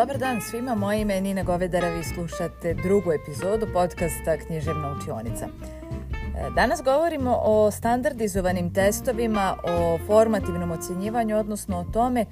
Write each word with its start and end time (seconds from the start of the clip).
dobar 0.00 0.18
dan 0.18 0.40
svima, 0.40 0.74
moje 0.74 1.00
ime 1.00 1.14
je 1.14 1.20
Nina 1.20 1.42
Govedara, 1.42 1.88
vi 1.88 2.04
slušate 2.04 2.74
drugu 2.74 3.12
epizodu 3.12 3.66
podcasta 3.72 4.36
Književna 4.36 4.96
učionica. 5.00 5.46
E, 5.46 6.50
danas 6.54 6.82
govorimo 6.82 7.40
o 7.42 7.70
standardizovanim 7.70 8.74
testovima, 8.74 9.56
o 9.64 9.98
formativnom 10.06 10.70
ocjenjivanju, 10.70 11.36
odnosno 11.36 11.78
o 11.78 11.84
tome 11.84 12.24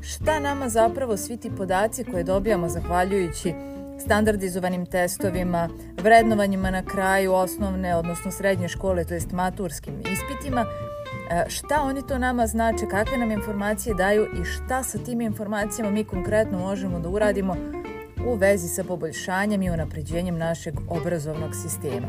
šta 0.00 0.40
nama 0.40 0.68
zapravo 0.68 1.16
svi 1.16 1.36
ti 1.36 1.50
podaci 1.56 2.04
koje 2.04 2.24
dobijamo 2.24 2.68
zahvaljujući 2.68 3.54
standardizovanim 3.98 4.86
testovima, 4.86 5.68
vrednovanjima 6.02 6.70
na 6.70 6.82
kraju 6.82 7.32
osnovne, 7.32 7.96
odnosno 7.96 8.30
srednje 8.30 8.68
škole, 8.68 9.04
to 9.04 9.14
jest 9.14 9.32
maturskim 9.32 9.94
ispitima, 10.00 10.66
šta 11.48 11.82
oni 11.82 12.06
to 12.06 12.18
nama 12.18 12.46
znače, 12.46 12.86
kakve 12.90 13.18
nam 13.18 13.30
informacije 13.30 13.94
daju 13.94 14.26
i 14.40 14.44
šta 14.44 14.82
sa 14.82 14.98
tim 14.98 15.20
informacijama 15.20 15.90
mi 15.90 16.04
konkretno 16.04 16.58
možemo 16.58 17.00
da 17.00 17.08
uradimo 17.08 17.56
u 18.26 18.34
vezi 18.34 18.68
sa 18.68 18.84
poboljšanjem 18.84 19.62
i 19.62 19.70
unapređenjem 19.70 20.38
našeg 20.38 20.74
obrazovnog 20.88 21.50
sistema. 21.62 22.08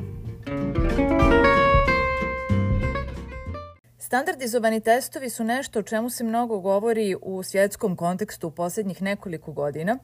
Standardizovani 3.98 4.82
testovi 4.82 5.30
su 5.30 5.44
nešto 5.44 5.80
o 5.80 5.84
čemu 5.84 6.09
se 6.09 6.23
mnogo 6.23 6.59
govori 6.59 7.16
u 7.22 7.44
svjetskom 7.44 7.95
kontekstu 7.95 8.48
u 8.48 8.52
poslednjih 8.52 9.02
nekoliko 9.02 9.52
godina, 9.52 9.98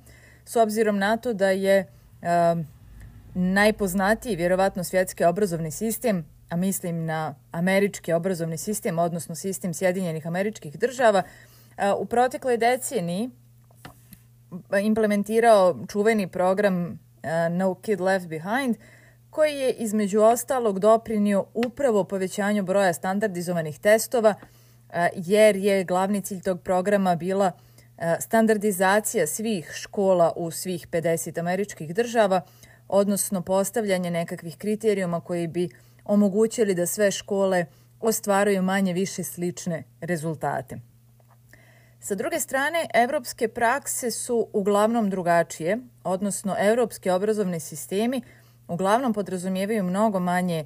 s 0.45 0.55
obzirom 0.55 0.97
na 0.97 1.17
to 1.17 1.33
da 1.33 1.49
je 1.49 1.77
e, 1.77 1.85
najpoznatiji, 3.33 4.35
vjerovatno, 4.35 4.83
svjetski 4.83 5.23
obrazovni 5.23 5.71
sistem 5.71 6.25
a 6.51 6.55
mislim 6.55 7.05
na 7.05 7.35
američki 7.51 8.13
obrazovni 8.13 8.57
sistem, 8.57 8.99
odnosno 8.99 9.35
sistem 9.35 9.73
Sjedinjenih 9.73 10.27
američkih 10.27 10.79
država, 10.79 11.23
u 11.97 12.05
protekloj 12.05 12.57
deceniji 12.57 13.29
implementirao 14.83 15.77
čuveni 15.89 16.27
program 16.27 16.99
No 17.51 17.75
Kid 17.75 18.01
Left 18.01 18.27
Behind, 18.27 18.75
koji 19.29 19.55
je 19.55 19.71
između 19.71 20.21
ostalog 20.21 20.79
doprinio 20.79 21.45
upravo 21.53 22.03
povećanju 22.03 22.63
broja 22.63 22.93
standardizovanih 22.93 23.79
testova, 23.79 24.33
jer 25.15 25.55
je 25.55 25.83
glavni 25.83 26.21
cilj 26.21 26.41
tog 26.41 26.61
programa 26.61 27.15
bila 27.15 27.51
standardizacija 28.19 29.27
svih 29.27 29.71
škola 29.73 30.33
u 30.35 30.51
svih 30.51 30.87
50 30.87 31.39
američkih 31.39 31.95
država, 31.95 32.41
odnosno 32.87 33.41
postavljanje 33.41 34.11
nekakvih 34.11 34.57
kriterijuma 34.57 35.21
koji 35.21 35.47
bi 35.47 35.69
omogućili 36.05 36.75
da 36.75 36.85
sve 36.85 37.11
škole 37.11 37.65
ostvaruju 37.99 38.61
manje 38.61 38.93
više 38.93 39.23
slične 39.23 39.83
rezultate. 40.01 40.77
Sa 41.99 42.15
druge 42.15 42.39
strane, 42.39 42.87
evropske 42.93 43.47
prakse 43.47 44.11
su 44.11 44.47
uglavnom 44.53 45.09
drugačije, 45.09 45.77
odnosno 46.03 46.55
evropski 46.59 47.09
obrazovni 47.09 47.59
sistemi 47.59 48.21
uglavnom 48.67 49.13
podrazumijevaju 49.13 49.83
mnogo 49.83 50.19
manje 50.19 50.65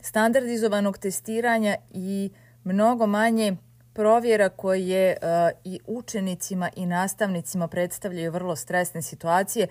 standardizovanog 0.00 0.98
testiranja 0.98 1.76
i 1.90 2.30
mnogo 2.64 3.06
manje 3.06 3.56
provjera 3.92 4.48
koje 4.48 5.10
e, 5.10 5.16
i 5.64 5.80
učenicima 5.86 6.70
i 6.76 6.86
nastavnicima 6.86 7.68
predstavljaju 7.68 8.32
vrlo 8.32 8.56
stresne 8.56 9.02
situacije, 9.02 9.66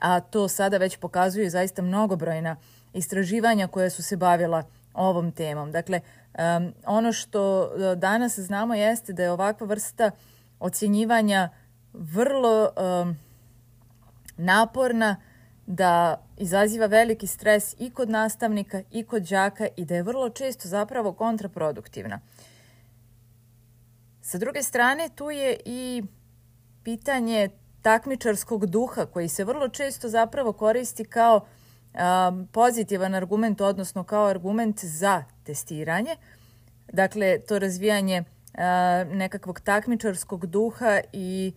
a 0.00 0.20
to 0.20 0.48
sada 0.48 0.78
već 0.78 0.96
pokazuju 0.96 1.50
zaista 1.50 1.82
mnogobrojna 1.82 2.56
istraživanja 2.92 3.66
koja 3.66 3.90
su 3.90 4.02
se 4.02 4.16
bavila 4.16 4.62
ovom 4.94 5.32
temom. 5.32 5.72
Dakle, 5.72 6.00
um, 6.38 6.72
ono 6.86 7.12
što 7.12 7.64
e, 7.64 7.96
danas 7.96 8.38
znamo 8.38 8.74
jeste 8.74 9.12
da 9.12 9.22
je 9.22 9.30
ovakva 9.30 9.66
vrsta 9.66 10.10
ocjenjivanja 10.60 11.48
vrlo 11.92 12.70
um, 12.76 13.16
naporna, 14.36 15.16
da 15.66 16.22
izaziva 16.36 16.86
veliki 16.86 17.26
stres 17.26 17.74
i 17.78 17.90
kod 17.90 18.10
nastavnika 18.10 18.82
i 18.90 19.04
kod 19.04 19.22
đaka 19.22 19.66
i 19.76 19.84
da 19.84 19.94
je 19.94 20.02
vrlo 20.02 20.30
često 20.30 20.68
zapravo 20.68 21.12
kontraproduktivna. 21.12 22.20
Sa 24.22 24.38
druge 24.38 24.62
strane, 24.62 25.08
tu 25.14 25.30
je 25.30 25.60
i 25.64 26.02
pitanje 26.84 27.50
takmičarskog 27.82 28.66
duha 28.66 29.06
koji 29.06 29.28
se 29.28 29.44
vrlo 29.44 29.68
često 29.68 30.08
zapravo 30.08 30.52
koristi 30.52 31.04
kao 31.04 31.46
pozitivan 32.52 33.14
argument, 33.14 33.60
odnosno 33.60 34.04
kao 34.04 34.26
argument 34.26 34.84
za 34.84 35.24
testiranje. 35.44 36.16
Dakle, 36.92 37.38
to 37.38 37.58
razvijanje 37.58 38.24
nekakvog 39.10 39.60
takmičarskog 39.60 40.46
duha 40.46 41.00
i 41.12 41.52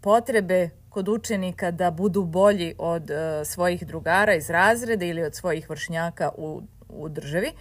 potrebe 0.00 0.70
kod 0.88 1.08
učenika 1.08 1.70
da 1.70 1.90
budu 1.90 2.24
bolji 2.24 2.74
od 2.78 3.10
svojih 3.44 3.86
drugara 3.86 4.34
iz 4.34 4.50
razreda 4.50 5.04
ili 5.04 5.22
od 5.22 5.34
svojih 5.34 5.70
vršnjaka 5.70 6.30
u, 6.36 6.62
u 6.88 7.08
državi. 7.08 7.52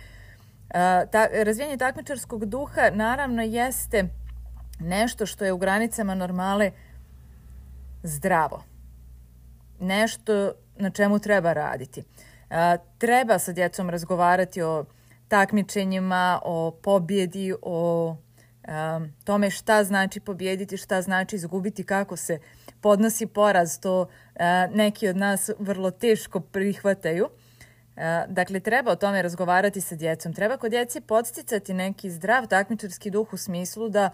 Ta, 1.12 1.28
razvijanje 1.44 1.78
takmičarskog 1.78 2.46
duha 2.46 2.90
naravno 2.94 3.41
jeste 3.41 4.03
nešto 4.79 5.25
što 5.25 5.46
je 5.46 5.53
u 5.53 5.58
granicama 5.58 6.16
normale 6.16 6.72
zdravo. 8.03 8.64
Nešto 9.79 10.52
na 10.79 10.89
čemu 10.89 11.19
treba 11.19 11.53
raditi. 11.53 12.03
Treba 12.97 13.39
sa 13.39 13.51
djecom 13.51 13.89
razgovarati 13.89 14.61
o 14.61 14.85
takmičenjima, 15.27 16.39
o 16.43 16.71
pobjedi, 16.83 17.53
o 17.61 18.15
tome 19.23 19.49
šta 19.49 19.83
znači 19.83 20.19
pobjediti, 20.19 20.77
šta 20.77 21.01
znači 21.01 21.35
izgubiti, 21.35 21.83
kako 21.83 22.16
se 22.16 22.39
podnosi 22.81 23.27
poraz, 23.27 23.79
to 23.79 24.07
neki 24.71 25.07
od 25.07 25.17
nas 25.17 25.49
vrlo 25.59 25.91
teško 25.91 26.39
prihvataju. 26.39 27.27
Dakle, 28.27 28.59
treba 28.59 28.91
o 28.91 28.95
tome 28.95 29.21
razgovarati 29.21 29.81
sa 29.81 29.95
djecom. 29.95 30.33
Treba 30.33 30.57
kod 30.57 30.71
djeci 30.71 31.01
podsticati 31.01 31.73
neki 31.73 32.11
zdrav 32.11 32.47
takmičarski 32.47 33.11
duh 33.11 33.33
u 33.33 33.37
smislu 33.37 33.89
da 33.89 34.09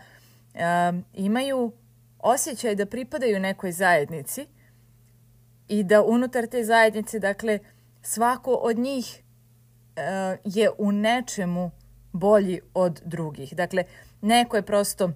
imaju 1.14 1.72
osjećaj 2.20 2.76
da 2.76 2.86
pripadaju 2.86 3.40
nekoj 3.40 3.72
zajednici, 3.72 4.48
i 5.68 5.84
da 5.84 6.04
unutar 6.04 6.48
te 6.48 6.64
zajednice, 6.64 7.20
dakle, 7.20 7.60
svako 8.02 8.54
od 8.54 8.78
njih 8.78 9.24
uh, 9.96 10.40
je 10.46 10.70
u 10.78 10.92
nečemu 10.92 11.72
bolji 12.12 12.60
od 12.74 13.02
drugih. 13.06 13.56
Dakle, 13.56 13.84
neko 14.22 14.56
je 14.56 14.62
prosto 14.62 15.12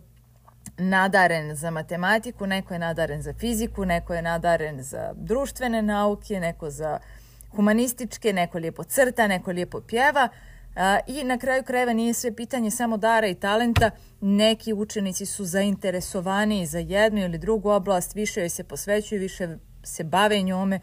nadaren 0.77 1.55
za 1.55 1.71
matematiku, 1.71 2.47
neko 2.47 2.73
je 2.73 2.79
nadaren 2.79 3.21
za 3.21 3.33
fiziku, 3.33 3.85
neko 3.85 4.13
je 4.13 4.21
nadaren 4.21 4.83
za 4.83 5.13
društvene 5.15 5.81
nauke, 5.81 6.39
neko 6.39 6.69
za 6.69 6.99
humanističke, 7.55 8.33
neko 8.33 8.57
lijepo 8.57 8.83
crta, 8.83 9.27
neko 9.27 9.51
lijepo 9.51 9.81
pjeva. 9.81 10.29
A, 10.75 10.99
I 11.07 11.23
na 11.23 11.37
kraju 11.37 11.63
krajeva 11.63 11.93
nije 11.93 12.13
sve 12.13 12.35
pitanje 12.35 12.71
samo 12.71 12.97
dara 12.97 13.27
i 13.27 13.35
talenta. 13.35 13.91
Neki 14.21 14.73
učenici 14.73 15.25
su 15.25 15.45
zainteresovani 15.45 16.65
za 16.65 16.79
jednu 16.79 17.21
ili 17.21 17.37
drugu 17.37 17.69
oblast, 17.69 18.15
više 18.15 18.39
joj 18.39 18.49
se 18.49 18.63
posvećuju, 18.63 19.19
više 19.19 19.57
se 19.87 20.03
bave 20.03 20.41
njome, 20.41 20.79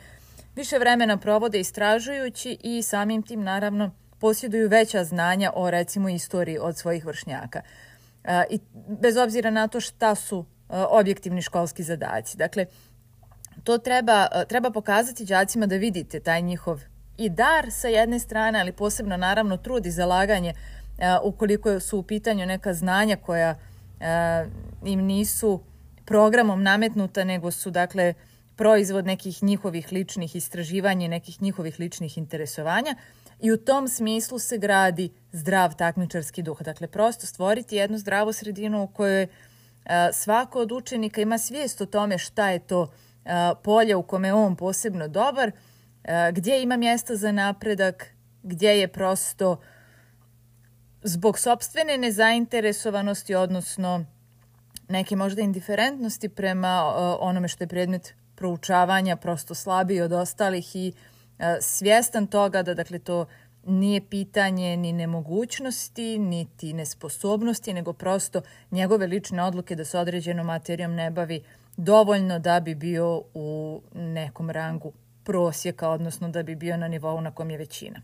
više 0.56 0.78
vremena 0.78 1.16
provode 1.16 1.60
istražujući 1.60 2.58
i 2.62 2.82
samim 2.82 3.22
tim 3.22 3.42
naravno 3.42 3.90
posjeduju 4.18 4.68
veća 4.68 5.04
znanja 5.04 5.52
o 5.54 5.70
recimo 5.70 6.08
istoriji 6.08 6.58
od 6.58 6.76
svojih 6.76 7.06
vršnjaka. 7.06 7.60
I 8.50 8.60
bez 9.00 9.16
obzira 9.16 9.50
na 9.50 9.68
to 9.68 9.80
šta 9.80 10.14
su 10.14 10.44
objektivni 10.68 11.42
školski 11.42 11.82
zadaci. 11.82 12.36
Dakle, 12.36 12.66
to 13.64 13.78
treba, 13.78 14.28
treba 14.48 14.70
pokazati 14.70 15.24
đacima 15.24 15.66
da 15.66 15.76
vidite 15.76 16.20
taj 16.20 16.42
njihov 16.42 16.80
i 17.16 17.28
dar 17.28 17.70
sa 17.70 17.88
jedne 17.88 18.18
strane, 18.18 18.60
ali 18.60 18.72
posebno 18.72 19.16
naravno 19.16 19.56
trud 19.56 19.86
i 19.86 19.90
zalaganje 19.90 20.54
ukoliko 21.22 21.80
su 21.80 21.98
u 21.98 22.02
pitanju 22.02 22.46
neka 22.46 22.74
znanja 22.74 23.16
koja 23.16 23.54
im 24.84 25.00
nisu 25.00 25.60
programom 26.04 26.62
nametnuta, 26.62 27.24
nego 27.24 27.50
su 27.50 27.70
dakle 27.70 28.14
proizvod 28.56 29.06
nekih 29.06 29.42
njihovih 29.42 29.92
ličnih 29.92 30.36
istraživanja 30.36 31.04
i 31.04 31.08
nekih 31.08 31.42
njihovih 31.42 31.80
ličnih 31.80 32.18
interesovanja 32.18 32.94
i 33.40 33.52
u 33.52 33.56
tom 33.56 33.88
smislu 33.88 34.38
se 34.38 34.58
gradi 34.58 35.12
zdrav 35.32 35.76
takmičarski 35.76 36.42
duh. 36.42 36.62
Dakle, 36.62 36.86
prosto 36.86 37.26
stvoriti 37.26 37.76
jednu 37.76 37.98
zdravu 37.98 38.32
sredinu 38.32 38.82
u 38.82 38.86
kojoj 38.86 39.26
a, 39.84 40.12
svako 40.12 40.60
od 40.60 40.72
učenika 40.72 41.20
ima 41.20 41.38
svijest 41.38 41.80
o 41.80 41.86
tome 41.86 42.18
šta 42.18 42.50
je 42.50 42.58
to 42.58 42.92
a, 43.24 43.54
polje 43.64 43.96
u 43.96 44.02
kome 44.02 44.28
je 44.28 44.34
on 44.34 44.56
posebno 44.56 45.08
dobar, 45.08 45.52
a, 46.04 46.30
gdje 46.30 46.62
ima 46.62 46.76
mjesta 46.76 47.16
za 47.16 47.32
napredak, 47.32 48.06
gdje 48.42 48.70
je 48.70 48.88
prosto 48.88 49.60
zbog 51.02 51.38
sobstvene 51.38 51.98
nezainteresovanosti, 51.98 53.34
odnosno 53.34 54.04
neke 54.88 55.16
možda 55.16 55.42
indiferentnosti 55.42 56.28
prema 56.28 56.94
onome 57.20 57.48
što 57.48 57.64
je 57.64 57.68
predmet 57.68 58.14
proučavanja 58.36 59.16
prosto 59.16 59.54
slabiji 59.54 60.00
od 60.00 60.12
ostalih 60.12 60.76
i 60.76 60.92
e, 61.38 61.56
svjestan 61.60 62.26
toga 62.26 62.62
da 62.62 62.74
dakle 62.74 62.98
to 62.98 63.26
nije 63.66 64.00
pitanje 64.08 64.76
ni 64.76 64.92
nemogućnosti, 64.92 66.18
niti 66.18 66.72
nesposobnosti, 66.72 67.72
nego 67.72 67.92
prosto 67.92 68.42
njegove 68.70 69.06
lične 69.06 69.42
odluke 69.42 69.76
da 69.76 69.84
se 69.84 69.98
određenom 69.98 70.46
materijom 70.46 70.94
ne 70.94 71.10
bavi 71.10 71.42
dovoljno 71.76 72.38
da 72.38 72.60
bi 72.60 72.74
bio 72.74 73.22
u 73.34 73.80
nekom 73.94 74.50
rangu 74.50 74.92
prosjeka, 75.24 75.88
odnosno 75.88 76.28
da 76.28 76.42
bi 76.42 76.54
bio 76.54 76.76
na 76.76 76.88
nivou 76.88 77.20
na 77.20 77.30
kom 77.30 77.50
je 77.50 77.58
većina. 77.58 78.00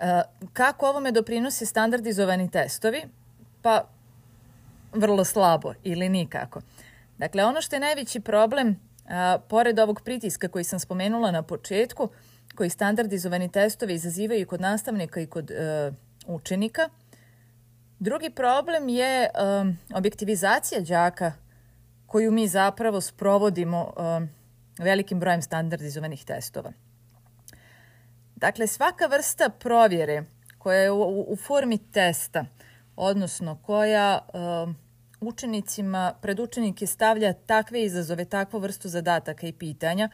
E, 0.00 0.22
kako 0.52 0.88
ovome 0.88 1.12
doprinose 1.12 1.66
standardizovani 1.66 2.50
testovi? 2.50 3.02
Pa 3.62 3.84
vrlo 4.92 5.24
slabo 5.24 5.72
ili 5.82 6.08
nikako. 6.08 6.60
Dakle, 7.18 7.44
ono 7.44 7.60
što 7.60 7.76
je 7.76 7.80
najveći 7.80 8.20
problem, 8.20 8.80
a, 9.08 9.38
pored 9.48 9.78
ovog 9.78 10.00
pritiska 10.04 10.48
koji 10.48 10.64
sam 10.64 10.80
spomenula 10.80 11.30
na 11.30 11.42
početku, 11.42 12.08
koji 12.54 12.70
standardizovani 12.70 13.52
testovi 13.52 13.94
izazivaju 13.94 14.46
kod 14.46 14.60
nastavnika 14.60 15.20
i 15.20 15.26
kod 15.26 15.50
e, 15.50 15.92
učenika, 16.26 16.88
drugi 17.98 18.30
problem 18.30 18.88
je 18.88 19.22
e, 19.22 19.30
objektivizacija 19.94 20.80
đaka 20.80 21.32
koju 22.06 22.32
mi 22.32 22.48
zapravo 22.48 23.00
sprovodimo 23.00 23.92
e, 23.96 24.26
velikim 24.82 25.20
brojem 25.20 25.42
standardizovanih 25.42 26.24
testova. 26.24 26.72
Dakle, 28.36 28.66
svaka 28.66 29.06
vrsta 29.06 29.48
provjere 29.48 30.24
koja 30.58 30.78
je 30.78 30.90
u, 30.90 31.32
u 31.32 31.36
formi 31.36 31.78
testa, 31.78 32.44
odnosno 32.96 33.58
koja 33.62 34.18
uh, 34.28 34.74
učenicima, 35.26 36.14
pred 36.22 36.40
učenike 36.40 36.86
stavlja 36.86 37.32
takve 37.32 37.84
izazove, 37.84 38.24
takvu 38.24 38.58
vrstu 38.58 38.88
zadataka 38.88 39.46
i 39.46 39.52
pitanja 39.52 40.08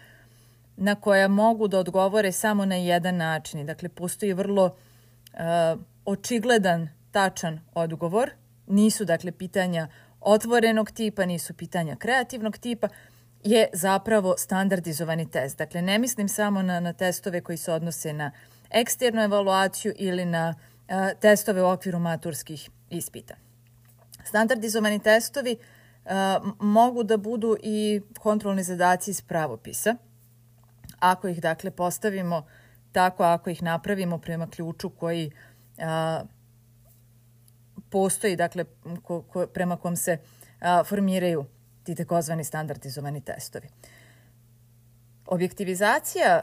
na 0.77 0.95
koja 0.95 1.29
mogu 1.29 1.69
da 1.69 1.79
odgovore 1.79 2.33
samo 2.33 2.65
na 2.65 2.75
jedan 2.77 3.17
način. 3.17 3.67
Dakle, 3.67 3.89
postoji 3.89 4.33
vrlo 4.33 4.65
uh, 4.65 5.81
očigledan, 6.05 6.89
tačan 7.11 7.61
odgovor. 7.75 8.31
Nisu, 8.67 9.05
dakle, 9.05 9.33
pitanja 9.33 9.89
otvorenog 10.21 10.91
tipa, 10.91 11.27
nisu 11.27 11.55
pitanja 11.55 11.97
kreativnog 11.97 12.59
tipa, 12.59 12.89
je 13.45 13.69
zapravo 13.73 14.35
standardizovani 14.39 15.31
test. 15.31 15.59
Dakle, 15.59 15.83
ne 15.83 15.99
mislim 15.99 16.29
samo 16.29 16.63
na, 16.63 16.81
na 16.81 16.93
testove 16.93 17.41
koji 17.41 17.59
se 17.59 17.73
odnose 17.73 18.13
na 18.13 18.31
eksternu 18.71 19.23
evaluaciju 19.23 19.93
ili 19.97 20.25
na 20.25 20.55
uh, 20.55 21.21
testove 21.21 21.63
u 21.63 21.69
okviru 21.69 21.99
maturskih 21.99 22.71
ispita. 22.91 23.50
Standardizovani 24.25 24.99
testovi 24.99 25.57
uh, 26.05 26.11
mogu 26.61 27.03
da 27.03 27.17
budu 27.17 27.57
i 27.63 28.01
kontrolni 28.19 28.63
zadaci 28.63 29.11
iz 29.11 29.21
pravopisa. 29.21 29.95
Ako 30.99 31.29
ih, 31.29 31.41
dakle, 31.41 31.71
postavimo 31.71 32.47
tako, 32.93 33.25
ako 33.25 33.51
ih 33.51 33.63
napravimo 33.63 34.19
prema 34.19 34.47
ključu 34.47 34.91
koji 34.91 35.31
uh, 35.79 36.29
postoji, 37.91 38.37
dakle, 38.37 38.65
ko, 39.03 39.23
ko, 39.23 39.47
prema 39.47 39.77
kom 39.77 39.97
se 39.97 40.19
uh, 40.61 40.87
formiraju 40.87 41.45
ti 41.85 41.95
takozvani 41.95 42.45
standardizovani 42.45 43.21
testovi. 43.21 43.69
Objektivizacija 45.27 46.43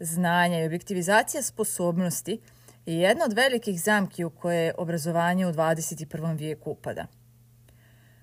znanja 0.00 0.58
i 0.58 0.66
objektivizacija 0.66 1.42
sposobnosti 1.42 2.40
je 2.86 2.96
jedna 3.00 3.24
od 3.24 3.32
velikih 3.32 3.80
zamki 3.80 4.24
u 4.24 4.30
koje 4.30 4.74
obrazovanje 4.78 5.46
u 5.46 5.52
21. 5.52 6.36
vijeku 6.38 6.70
upada. 6.70 7.06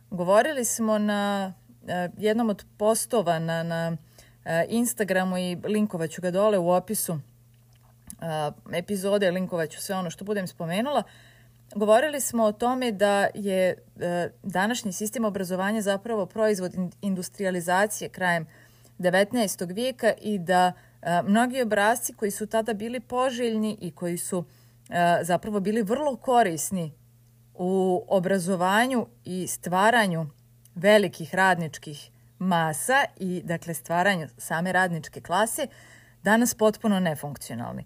Govorili 0.09 0.65
smo 0.65 0.97
na 0.97 1.53
eh, 1.87 2.09
jednom 2.17 2.49
od 2.49 2.65
postova 2.77 3.39
na, 3.39 3.63
na 3.63 3.97
eh, 4.45 4.65
Instagramu 4.69 5.37
i 5.37 5.57
linkovaću 5.63 6.21
ga 6.21 6.31
dole 6.31 6.57
u 6.57 6.69
opisu 6.69 7.13
eh, 7.13 8.77
epizode, 8.77 9.31
linkovaću 9.31 9.81
sve 9.81 9.95
ono 9.95 10.09
što 10.09 10.25
budem 10.25 10.47
spomenula, 10.47 11.03
Govorili 11.75 12.21
smo 12.21 12.43
o 12.43 12.51
tome 12.51 12.91
da 12.91 13.27
je 13.33 13.83
e, 13.99 14.29
današnji 14.43 14.93
sistem 14.93 15.25
obrazovanja 15.25 15.81
zapravo 15.81 16.25
proizvod 16.25 16.73
industrializacije 17.01 18.09
krajem 18.09 18.47
19. 18.99 19.73
vijeka 19.73 20.13
i 20.21 20.39
da 20.39 20.67
e, 20.67 20.92
mnogi 21.23 21.61
obrazci 21.61 22.13
koji 22.13 22.31
su 22.31 22.47
tada 22.47 22.73
bili 22.73 22.99
poželjni 22.99 23.77
i 23.81 23.91
koji 23.91 24.17
su 24.17 24.45
e, 24.89 25.19
zapravo 25.23 25.59
bili 25.59 25.81
vrlo 25.81 26.15
korisni 26.15 26.93
u 27.53 28.03
obrazovanju 28.07 29.07
i 29.25 29.47
stvaranju 29.47 30.25
velikih 30.75 31.35
radničkih 31.35 32.09
masa 32.39 33.05
i 33.17 33.41
dakle 33.45 33.73
stvaranju 33.73 34.27
same 34.37 34.71
radničke 34.71 35.21
klase 35.21 35.67
danas 36.23 36.53
potpuno 36.53 36.99
nefunkcionalni. 36.99 37.85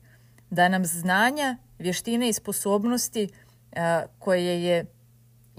Da 0.49 0.69
nam 0.69 0.85
znanja, 0.85 1.57
vještine 1.79 2.29
i 2.29 2.33
sposobnosti– 2.33 3.29
koje 4.19 4.63
je 4.63 4.85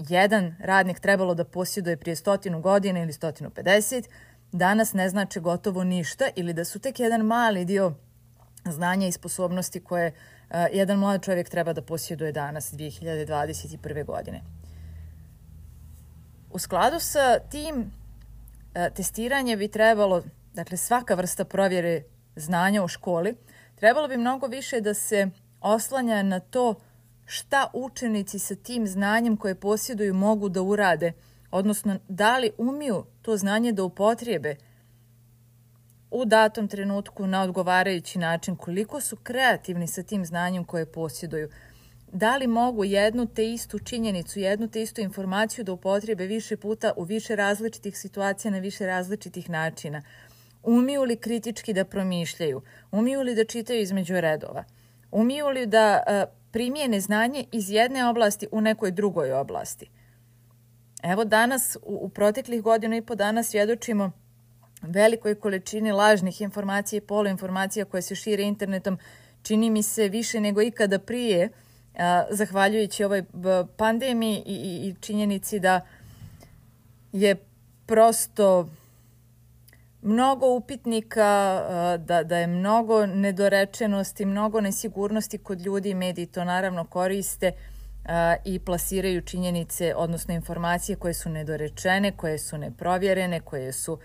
jedan 0.09 0.55
radnik 0.59 0.99
trebalo 0.99 1.33
da 1.33 1.43
posjeduje 1.43 1.97
prije 1.97 2.15
stotinu 2.15 2.61
godina 2.61 2.99
ili 2.99 3.13
stotinu 3.13 3.49
pedeset, 3.49 4.09
danas 4.51 4.93
ne 4.93 5.09
znači 5.09 5.39
gotovo 5.39 5.83
ništa 5.83 6.29
ili 6.35 6.53
da 6.53 6.65
su 6.65 6.79
tek 6.79 6.99
jedan 6.99 7.21
mali 7.21 7.65
dio 7.65 7.93
znanja 8.65 9.07
i 9.07 9.11
sposobnosti 9.11 9.83
koje 9.83 10.13
jedan 10.71 10.97
mlad 10.97 11.23
čovjek 11.23 11.49
treba 11.49 11.73
da 11.73 11.81
posjeduje 11.81 12.31
danas 12.31 12.73
2021. 12.73 14.05
godine. 14.05 14.41
U 16.49 16.59
skladu 16.59 16.99
sa 16.99 17.39
tim 17.39 17.91
testiranje 18.95 19.57
bi 19.57 19.67
trebalo, 19.67 20.23
dakle 20.53 20.77
svaka 20.77 21.15
vrsta 21.15 21.45
provjere 21.45 22.03
znanja 22.35 22.83
u 22.83 22.87
školi, 22.87 23.35
trebalo 23.75 24.07
bi 24.07 24.17
mnogo 24.17 24.47
više 24.47 24.81
da 24.81 24.93
se 24.93 25.29
oslanja 25.61 26.23
na 26.23 26.39
to 26.39 26.75
šta 27.25 27.67
učenici 27.73 28.39
sa 28.39 28.55
tim 28.55 28.87
znanjem 28.87 29.37
koje 29.37 29.55
posjeduju 29.55 30.13
mogu 30.13 30.49
da 30.49 30.61
urade, 30.61 31.13
odnosno 31.51 31.99
da 32.07 32.37
li 32.37 32.51
umiju 32.57 33.05
to 33.21 33.37
znanje 33.37 33.71
da 33.71 33.83
upotrijebe 33.83 34.55
u 36.11 36.25
datom 36.25 36.67
trenutku 36.67 37.27
na 37.27 37.43
odgovarajući 37.43 38.19
način, 38.19 38.55
koliko 38.55 39.01
su 39.01 39.15
kreativni 39.15 39.87
sa 39.87 40.03
tim 40.03 40.25
znanjem 40.25 40.63
koje 40.63 40.91
posjeduju, 40.91 41.49
da 42.11 42.37
li 42.37 42.47
mogu 42.47 42.85
jednu 42.85 43.25
te 43.25 43.51
istu 43.51 43.79
činjenicu, 43.79 44.39
jednu 44.39 44.67
te 44.67 44.81
istu 44.81 45.01
informaciju 45.01 45.63
da 45.65 45.73
upotrijebe 45.73 46.25
više 46.25 46.57
puta 46.57 46.93
u 46.97 47.03
više 47.03 47.35
različitih 47.35 47.97
situacija 47.97 48.51
na 48.51 48.59
više 48.59 48.85
različitih 48.85 49.49
načina, 49.49 50.01
umiju 50.63 51.03
li 51.03 51.17
kritički 51.17 51.73
da 51.73 51.85
promišljaju, 51.85 52.61
umiju 52.91 53.21
li 53.21 53.35
da 53.35 53.45
čitaju 53.45 53.81
između 53.81 54.21
redova, 54.21 54.63
umiju 55.11 55.47
li 55.49 55.65
da 55.65 56.03
primijene 56.51 56.99
znanje 56.99 57.45
iz 57.51 57.69
jedne 57.69 58.09
oblasti 58.09 58.47
u 58.51 58.61
nekoj 58.61 58.91
drugoj 58.91 59.33
oblasti. 59.33 59.89
Evo 61.03 61.23
danas, 61.25 61.77
u, 61.83 61.99
u 62.05 62.09
proteklih 62.09 62.61
godina 62.61 62.97
i 62.97 63.01
po 63.01 63.15
dana 63.15 63.43
svjedočimo 63.43 64.11
velikoj 64.81 65.35
količini 65.35 65.91
lažnih 65.91 66.41
informacija 66.41 66.97
i 66.97 67.01
poluinformacija 67.01 67.85
koje 67.85 68.01
se 68.01 68.15
šire 68.15 68.43
internetom, 68.43 68.97
čini 69.43 69.69
mi 69.69 69.83
se 69.83 70.07
više 70.07 70.41
nego 70.41 70.61
ikada 70.61 70.99
prije, 70.99 71.49
a, 71.97 72.23
zahvaljujući 72.29 73.03
ovoj 73.03 73.23
pandemiji 73.77 74.43
i, 74.45 74.53
i, 74.53 74.87
i 74.87 74.95
činjenici 75.01 75.59
da 75.59 75.81
je 77.11 77.35
prosto 77.85 78.69
mnogo 80.01 80.55
upitnika, 80.55 81.61
da, 81.99 82.23
da 82.23 82.37
je 82.37 82.47
mnogo 82.47 83.05
nedorečenosti, 83.05 84.25
mnogo 84.25 84.61
nesigurnosti 84.61 85.37
kod 85.37 85.61
ljudi 85.61 85.89
i 85.89 85.95
mediji 85.95 86.25
to 86.25 86.43
naravno 86.43 86.85
koriste 86.85 87.51
i 88.45 88.59
plasiraju 88.59 89.21
činjenice, 89.21 89.95
odnosno 89.95 90.33
informacije 90.33 90.95
koje 90.95 91.13
su 91.13 91.29
nedorečene, 91.29 92.11
koje 92.11 92.37
su 92.37 92.57
neprovjerene, 92.57 93.39
koje 93.39 93.71
su 93.71 93.99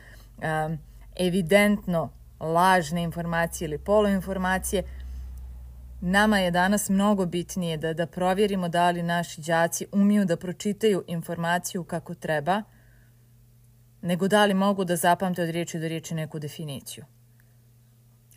evidentno 1.17 2.11
lažne 2.41 3.03
informacije 3.03 3.67
ili 3.67 3.79
poluinformacije. 3.79 4.83
Nama 6.01 6.39
je 6.39 6.51
danas 6.51 6.89
mnogo 6.89 7.27
bitnije 7.27 7.77
da, 7.77 7.93
da 7.93 8.07
provjerimo 8.07 8.69
da 8.69 8.91
li 8.91 9.03
naši 9.03 9.41
đaci 9.41 9.87
umiju 9.93 10.25
da 10.25 10.37
pročitaju 10.37 11.05
informaciju 11.07 11.85
kako 11.85 12.15
treba– 12.15 12.63
nego 14.05 14.29
da 14.29 14.45
li 14.45 14.55
mogu 14.55 14.85
da 14.85 14.97
zapamte 14.97 15.43
od 15.43 15.51
riječi 15.51 15.79
do 15.79 15.89
riječi 15.89 16.15
neku 16.15 16.39
definiciju. 16.39 17.05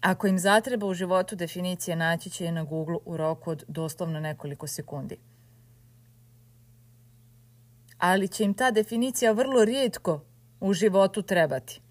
Ako 0.01 0.27
im 0.27 0.39
zatreba 0.39 0.85
u 0.85 0.93
životu 0.93 1.35
definicije, 1.35 1.95
naći 1.95 2.29
će 2.29 2.45
je 2.45 2.51
na 2.51 2.63
Google 2.63 2.97
u 3.05 3.17
roku 3.17 3.51
od 3.51 3.63
doslovno 3.67 4.19
nekoliko 4.19 4.67
sekundi. 4.67 5.17
Ali 7.97 8.27
će 8.27 8.43
im 8.43 8.53
ta 8.53 8.71
definicija 8.71 9.31
vrlo 9.31 9.65
rijetko 9.65 10.25
u 10.59 10.73
životu 10.73 11.21
trebati. 11.21 11.81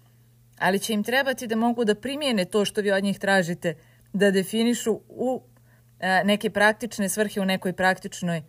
Ali 0.59 0.79
će 0.79 0.93
im 0.93 1.03
trebati 1.03 1.47
da 1.47 1.55
mogu 1.55 1.85
da 1.85 1.95
primijene 1.95 2.45
to 2.45 2.65
što 2.65 2.81
vi 2.81 2.91
od 2.91 3.03
njih 3.03 3.19
tražite, 3.19 3.75
da 4.13 4.31
definišu 4.31 4.99
u 5.09 5.41
e, 5.99 6.23
neke 6.23 6.49
praktične 6.49 7.09
svrhe, 7.09 7.41
u 7.41 7.45
nekoj 7.45 7.73
praktičnoj 7.73 8.43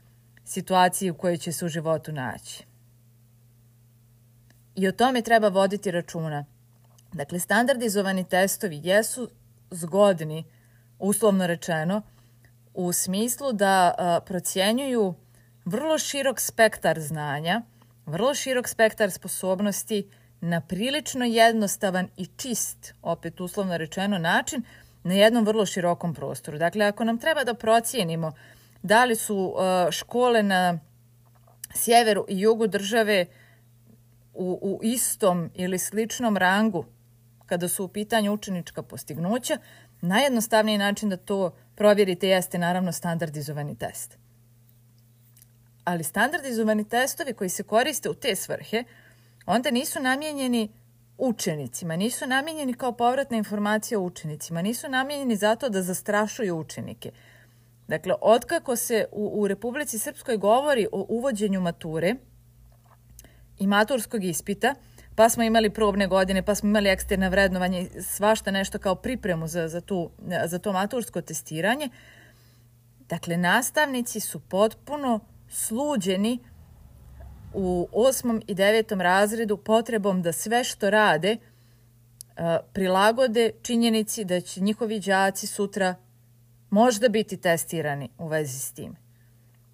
situaciji 0.44 1.10
u 1.10 1.14
kojoj 1.14 1.36
će 1.36 1.52
se 1.52 1.64
u 1.64 1.68
životu 1.68 2.12
naći. 2.12 2.64
I 4.74 4.88
o 4.88 4.92
tome 4.92 5.22
treba 5.22 5.48
voditi 5.48 5.90
računa. 5.90 6.44
Dakle, 7.12 7.38
standardizovani 7.38 8.24
testovi 8.28 8.80
jesu 8.84 9.30
zgodni, 9.70 10.44
uslovno 10.98 11.46
rečeno, 11.46 12.02
u 12.74 12.92
smislu 12.92 13.52
da 13.52 13.94
a, 13.98 14.20
procjenjuju 14.26 15.14
vrlo 15.68 15.98
širok 15.98 16.40
spektar 16.40 17.00
znanja, 17.00 17.62
vrlo 18.06 18.34
širok 18.34 18.68
spektar 18.68 19.10
sposobnosti 19.10 20.08
na 20.40 20.60
prilično 20.60 21.24
jednostavan 21.24 22.08
i 22.16 22.26
čist, 22.36 22.94
opet 23.02 23.40
uslovno 23.40 23.76
rečeno, 23.76 24.18
način 24.18 24.62
na 25.04 25.14
jednom 25.14 25.44
vrlo 25.44 25.66
širokom 25.66 26.14
prostoru. 26.14 26.58
Dakle, 26.58 26.84
ako 26.84 27.04
nam 27.04 27.18
treba 27.18 27.44
da 27.44 27.54
procijenimo 27.54 28.32
da 28.82 29.04
li 29.04 29.16
su 29.16 29.36
uh, 29.36 29.90
škole 29.90 30.42
na 30.42 30.78
sjeveru 31.74 32.24
i 32.28 32.40
jugu 32.40 32.66
države 32.66 33.26
u, 34.34 34.58
u 34.62 34.80
istom 34.82 35.50
ili 35.54 35.78
sličnom 35.78 36.36
rangu 36.36 36.84
kada 37.46 37.68
su 37.68 37.84
u 37.84 37.88
pitanju 37.88 38.32
učenička 38.32 38.82
postignuća, 38.82 39.58
najjednostavniji 40.00 40.78
način 40.78 41.08
da 41.08 41.16
to 41.16 41.50
provjerite 41.74 42.28
jeste 42.28 42.58
naravno 42.58 42.92
standardizovani 42.92 43.78
test. 43.78 44.18
Ali 45.88 46.04
standardizovani 46.04 46.88
testovi 46.88 47.32
koji 47.32 47.50
se 47.50 47.62
koriste 47.62 48.10
u 48.10 48.14
te 48.14 48.36
svrhe 48.36 48.84
onda 49.46 49.70
nisu 49.70 50.00
namijenjeni 50.00 50.68
učenicima, 51.18 51.96
nisu 51.96 52.26
namijenjeni 52.26 52.74
kao 52.74 52.92
povratna 52.92 53.36
informacija 53.36 53.98
učenicima, 53.98 54.62
nisu 54.62 54.88
namijenjeni 54.88 55.36
zato 55.36 55.68
da 55.68 55.82
zastrašuju 55.82 56.56
učenike. 56.56 57.10
Dakle, 57.86 58.14
otkako 58.20 58.76
se 58.76 59.06
u, 59.12 59.42
u 59.42 59.48
Republici 59.48 59.98
Srpskoj 59.98 60.36
govori 60.36 60.86
o 60.92 61.06
uvođenju 61.08 61.60
mature 61.60 62.14
i 63.58 63.66
maturskog 63.66 64.24
ispita, 64.24 64.74
pa 65.14 65.28
smo 65.28 65.42
imali 65.42 65.70
probne 65.70 66.06
godine, 66.06 66.42
pa 66.42 66.54
smo 66.54 66.68
imali 66.68 66.88
eksterne 66.88 67.30
vrednovanje, 67.30 67.88
svašta 68.02 68.50
nešto 68.50 68.78
kao 68.78 68.94
pripremu 68.94 69.46
za, 69.46 69.68
za, 69.68 69.80
tu, 69.80 70.10
za 70.46 70.58
to 70.58 70.72
matursko 70.72 71.20
testiranje. 71.20 71.88
Dakle, 72.98 73.36
nastavnici 73.36 74.20
su 74.20 74.40
potpuno 74.40 75.20
sluđeni 75.48 76.38
u 77.54 77.88
osmom 77.92 78.42
i 78.46 78.54
devetom 78.54 79.00
razredu 79.00 79.56
potrebom 79.56 80.22
da 80.22 80.32
sve 80.32 80.64
što 80.64 80.90
rade 80.90 81.36
prilagode 82.72 83.50
činjenici 83.62 84.24
da 84.24 84.40
će 84.40 84.60
njihovi 84.60 85.00
đaci 85.00 85.46
sutra 85.46 85.94
možda 86.70 87.08
biti 87.08 87.36
testirani 87.36 88.08
u 88.18 88.28
vezi 88.28 88.58
s 88.58 88.72
tim 88.72 88.96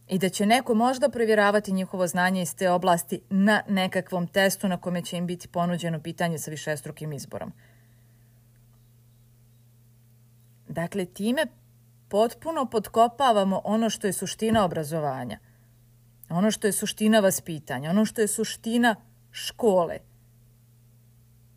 i 0.08 0.18
da 0.18 0.28
će 0.28 0.46
neko 0.46 0.74
možda 0.74 1.08
provjeravati 1.08 1.72
njihovo 1.72 2.06
znanje 2.06 2.42
iz 2.42 2.56
te 2.56 2.70
oblasti 2.70 3.20
na 3.30 3.62
nekakvom 3.68 4.26
testu 4.26 4.68
na 4.68 4.76
kome 4.76 5.02
će 5.02 5.16
im 5.16 5.26
biti 5.26 5.48
ponuđeno 5.48 6.00
pitanje 6.00 6.38
sa 6.38 6.50
višestrukim 6.50 7.12
izborom. 7.12 7.52
Dakle, 10.68 11.04
time 11.04 11.46
potpuno 12.08 12.66
podkopavamo 12.66 13.60
ono 13.64 13.90
što 13.90 14.06
je 14.06 14.12
suština 14.12 14.64
obrazovanja, 14.64 15.38
ono 16.28 16.50
što 16.50 16.66
je 16.66 16.72
suština 16.72 17.20
vaspitanja, 17.20 17.90
ono 17.90 18.04
što 18.04 18.20
je 18.20 18.28
suština 18.28 18.96
škole. 19.30 19.98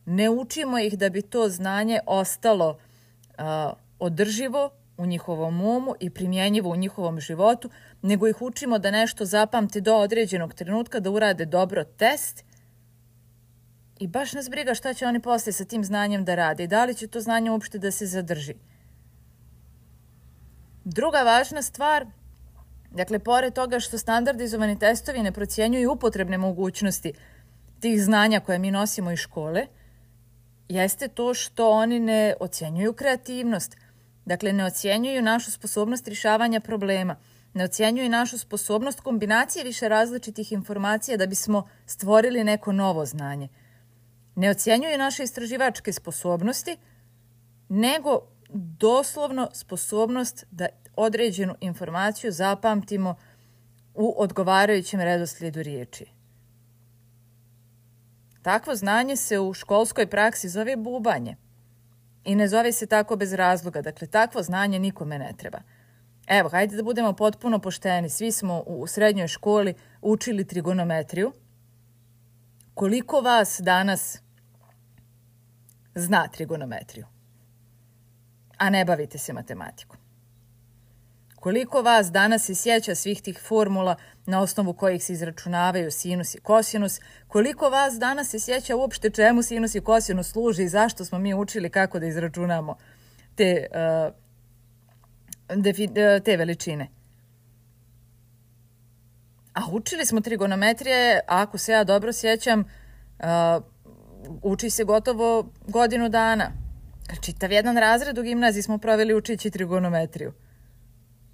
Ne 0.06 0.30
učimo 0.30 0.80
ih 0.80 0.98
da 0.98 1.10
bi 1.10 1.22
to 1.22 1.50
znanje 1.50 2.00
ostalo 2.06 2.70
uh, 2.70 3.44
održivo 4.00 4.70
u 4.98 5.06
njihovom 5.06 5.62
umu 5.62 5.96
i 6.00 6.10
primjenjivo 6.10 6.70
u 6.70 6.76
njihovom 6.76 7.20
životu, 7.20 7.70
nego 8.02 8.28
ih 8.28 8.42
učimo 8.42 8.80
da 8.80 8.92
nešto 8.92 9.26
zapamte 9.26 9.82
do 9.82 9.96
određenog 9.96 10.54
trenutka, 10.54 11.00
da 11.00 11.12
urade 11.12 11.46
dobro 11.46 11.84
test 11.84 12.44
i 14.00 14.08
baš 14.08 14.34
nas 14.34 14.50
briga 14.50 14.74
šta 14.74 14.94
će 14.94 15.06
oni 15.06 15.20
posle 15.20 15.52
sa 15.52 15.66
tim 15.66 15.84
znanjem 15.84 16.26
da 16.26 16.36
rade 16.36 16.64
i 16.64 16.68
da 16.68 16.86
li 16.86 16.96
će 16.96 17.08
to 17.08 17.22
znanje 17.22 17.52
uopšte 17.52 17.80
da 17.80 17.92
se 17.92 18.06
zadrži. 18.06 18.54
Druga 20.84 21.18
važna 21.18 21.62
stvar, 21.62 22.06
dakle, 22.92 23.20
pored 23.20 23.54
toga 23.54 23.80
što 23.80 23.98
standardizovani 23.98 24.80
testovi 24.80 25.24
ne 25.24 25.32
procjenjuju 25.32 25.92
upotrebne 25.92 26.38
mogućnosti 26.38 27.14
tih 27.80 28.04
znanja 28.04 28.40
koje 28.40 28.60
mi 28.60 28.72
nosimo 28.72 29.12
iz 29.12 29.20
škole, 29.20 29.68
jeste 30.70 31.08
to 31.08 31.34
što 31.34 31.70
oni 31.70 32.00
ne 32.00 32.36
ocjenjuju 32.40 32.94
kreativnost– 32.94 33.78
Dakle, 34.28 34.54
ne 34.54 34.66
ocjenjuju 34.66 35.22
našu 35.22 35.52
sposobnost 35.52 36.08
rješavanja 36.08 36.60
problema, 36.60 37.16
ne 37.54 37.64
ocjenjuju 37.64 38.10
našu 38.10 38.38
sposobnost 38.38 39.00
kombinacije 39.00 39.64
više 39.64 39.90
različitih 39.90 40.52
informacija 40.52 41.18
da 41.18 41.26
bismo 41.26 41.68
stvorili 41.86 42.44
neko 42.44 42.72
novo 42.72 43.06
znanje. 43.06 43.48
Ne 44.36 44.50
ocjenjuju 44.50 44.98
naše 44.98 45.24
istraživačke 45.24 45.94
sposobnosti, 45.94 46.78
nego 47.70 48.22
doslovno 48.80 49.50
sposobnost 49.54 50.46
da 50.52 50.68
određenu 50.98 51.56
informaciju 51.62 52.32
zapamtimo 52.32 53.16
u 53.94 54.16
odgovarajućem 54.18 55.02
redoslijedu 55.02 55.62
riječi. 55.62 56.06
Takvo 58.42 58.76
znanje 58.76 59.16
se 59.16 59.40
u 59.40 59.54
školskoj 59.54 60.08
praksi 60.08 60.50
zove 60.50 60.76
bubanje– 60.76 61.36
I 62.28 62.36
ne 62.36 62.48
zove 62.48 62.72
se 62.72 62.88
tako 62.88 63.16
bez 63.16 63.34
razloga. 63.34 63.82
Dakle, 63.82 64.08
takvo 64.08 64.44
znanje 64.44 64.80
nikome 64.80 65.20
ne 65.20 65.34
treba. 65.38 65.60
Evo, 66.28 66.50
hajde 66.50 66.76
da 66.76 66.84
budemo 66.84 67.14
potpuno 67.14 67.60
pošteni. 67.60 68.10
Svi 68.10 68.32
smo 68.32 68.64
u 68.66 68.88
srednjoj 68.88 69.28
školi 69.28 69.74
učili 70.02 70.48
trigonometriju. 70.48 71.32
Koliko 72.74 73.22
vas 73.22 73.60
danas 73.64 74.22
zna 75.96 76.28
trigonometriju? 76.28 77.06
A 78.58 78.70
ne 78.70 78.86
bavite 78.86 79.18
se 79.18 79.34
matematikom. 79.34 79.98
Koliko 81.40 81.82
vas 81.82 82.12
danas 82.12 82.46
se 82.46 82.56
sjeća 82.56 82.96
svih 82.96 83.22
tih 83.22 83.40
formula 83.48 83.96
na 84.26 84.42
osnovu 84.42 84.74
kojih 84.74 85.04
se 85.04 85.14
izračunavaju 85.14 85.92
sinus 85.92 86.36
i 86.36 86.40
kosinus? 86.40 87.00
Koliko 87.28 87.70
vas 87.70 88.00
danas 88.00 88.30
se 88.30 88.40
sjeća 88.40 88.76
uopšte 88.76 89.10
čemu 89.10 89.42
sinus 89.42 89.76
i 89.76 89.82
kosinus 89.82 90.32
služi 90.32 90.64
i 90.64 90.70
zašto 90.70 91.06
smo 91.06 91.20
mi 91.20 91.34
učili 91.34 91.70
kako 91.70 92.00
da 92.00 92.06
izračunamo 92.06 92.78
te, 93.36 93.68
defi, 95.56 95.84
uh, 95.84 96.24
te 96.24 96.38
veličine? 96.38 96.88
A 99.54 99.62
učili 99.72 100.06
smo 100.06 100.22
trigonometrije, 100.22 101.20
ako 101.28 101.58
se 101.58 101.72
ja 101.72 101.84
dobro 101.84 102.14
sjećam, 102.14 102.60
uh, 102.60 103.64
uči 104.44 104.70
se 104.70 104.84
gotovo 104.84 105.52
godinu 105.68 106.10
dana. 106.10 106.52
Čitav 107.22 107.52
jedan 107.52 107.78
razred 107.78 108.18
u 108.18 108.24
gimnaziji 108.24 108.64
smo 108.64 108.78
proveli 108.78 109.14
učići 109.14 109.52
trigonometriju. 109.52 110.34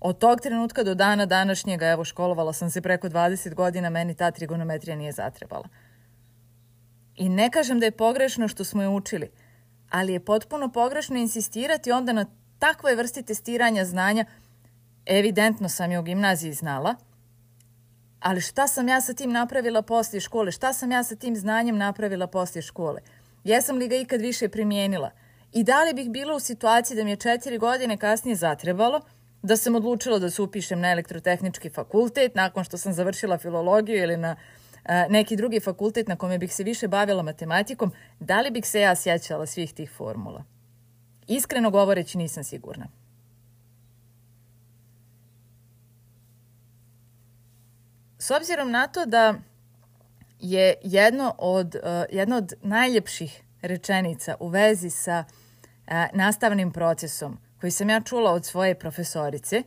Od 0.03 0.17
tog 0.17 0.41
trenutka 0.41 0.83
do 0.83 0.95
dana 0.95 1.25
današnjega, 1.25 1.87
evo 1.87 2.03
školovala 2.03 2.53
sam 2.53 2.69
se 2.69 2.81
preko 2.81 3.09
20 3.09 3.53
godina, 3.53 3.89
meni 3.89 4.15
ta 4.15 4.31
trigonometrija 4.31 4.95
nije 4.95 5.11
zatrebala. 5.11 5.67
I 7.15 7.29
ne 7.29 7.49
kažem 7.49 7.79
da 7.79 7.85
je 7.85 7.91
pogrešno 7.91 8.47
što 8.47 8.63
smo 8.63 8.81
je 8.81 8.89
učili, 8.89 9.31
ali 9.89 10.13
je 10.13 10.25
potpuno 10.25 10.71
pogrešno 10.71 11.17
insistirati 11.17 11.91
onda 11.91 12.13
na 12.13 12.25
takvoj 12.59 12.95
vrsti 12.95 13.23
testiranja 13.23 13.85
znanja. 13.85 14.25
Evidentno 15.05 15.69
sam 15.69 15.91
je 15.91 15.99
u 15.99 16.03
gimnaziji 16.03 16.53
znala, 16.53 16.95
ali 18.19 18.41
šta 18.41 18.67
sam 18.67 18.87
ja 18.87 19.01
sa 19.01 19.13
tim 19.13 19.31
napravila 19.31 19.81
poslije 19.81 20.21
škole? 20.21 20.51
Šta 20.51 20.73
sam 20.73 20.91
ja 20.91 21.03
sa 21.03 21.15
tim 21.15 21.35
znanjem 21.35 21.77
napravila 21.77 22.27
poslije 22.27 22.61
škole? 22.61 23.01
Jesam 23.43 23.77
li 23.77 23.87
ga 23.87 23.95
ikad 23.95 24.21
više 24.21 24.49
primijenila? 24.49 25.11
I 25.51 25.63
da 25.63 25.83
li 25.83 25.93
bih 25.93 26.09
bila 26.09 26.35
u 26.35 26.39
situaciji 26.39 26.97
da 26.97 27.03
mi 27.03 27.09
je 27.09 27.15
četiri 27.15 27.57
godine 27.57 27.97
kasnije 27.97 28.35
zatrebalo– 28.35 29.01
da 29.43 29.57
sam 29.57 29.75
odlučila 29.75 30.19
da 30.19 30.29
se 30.29 30.41
upišem 30.41 30.79
na 30.79 30.91
elektrotehnički 30.91 31.69
fakultet 31.69 32.35
nakon 32.35 32.63
što 32.63 32.77
sam 32.77 32.93
završila 32.93 33.37
filologiju 33.37 34.03
ili 34.03 34.17
na 34.17 34.35
neki 35.09 35.35
drugi 35.35 35.59
fakultet 35.59 36.07
na 36.07 36.15
kome 36.15 36.37
bih 36.37 36.53
se 36.53 36.63
više 36.63 36.87
bavila 36.87 37.23
matematikom, 37.23 37.91
da 38.19 38.41
li 38.41 38.51
bih 38.51 38.67
se 38.67 38.81
ja 38.81 38.95
sjećala 38.95 39.45
svih 39.45 39.73
tih 39.73 39.91
formula? 39.91 40.43
Iskreno 41.27 41.71
govoreći 41.71 42.17
nisam 42.17 42.43
sigurna. 42.43 42.87
S 48.19 48.31
obzirom 48.31 48.71
na 48.71 48.87
to 48.87 49.05
da 49.05 49.33
je 50.39 50.75
jedno 50.83 51.35
od, 51.37 51.75
jedno 52.11 52.37
od 52.37 52.53
najljepših 52.61 53.43
rečenica 53.61 54.35
u 54.39 54.47
vezi 54.47 54.89
sa 54.89 55.23
nastavnim 56.13 56.71
procesom 56.71 57.37
koji 57.63 57.71
sam 57.71 57.89
ja 57.89 58.01
čula 58.01 58.31
od 58.31 58.45
svoje 58.45 58.75
profesorice, 58.75 59.63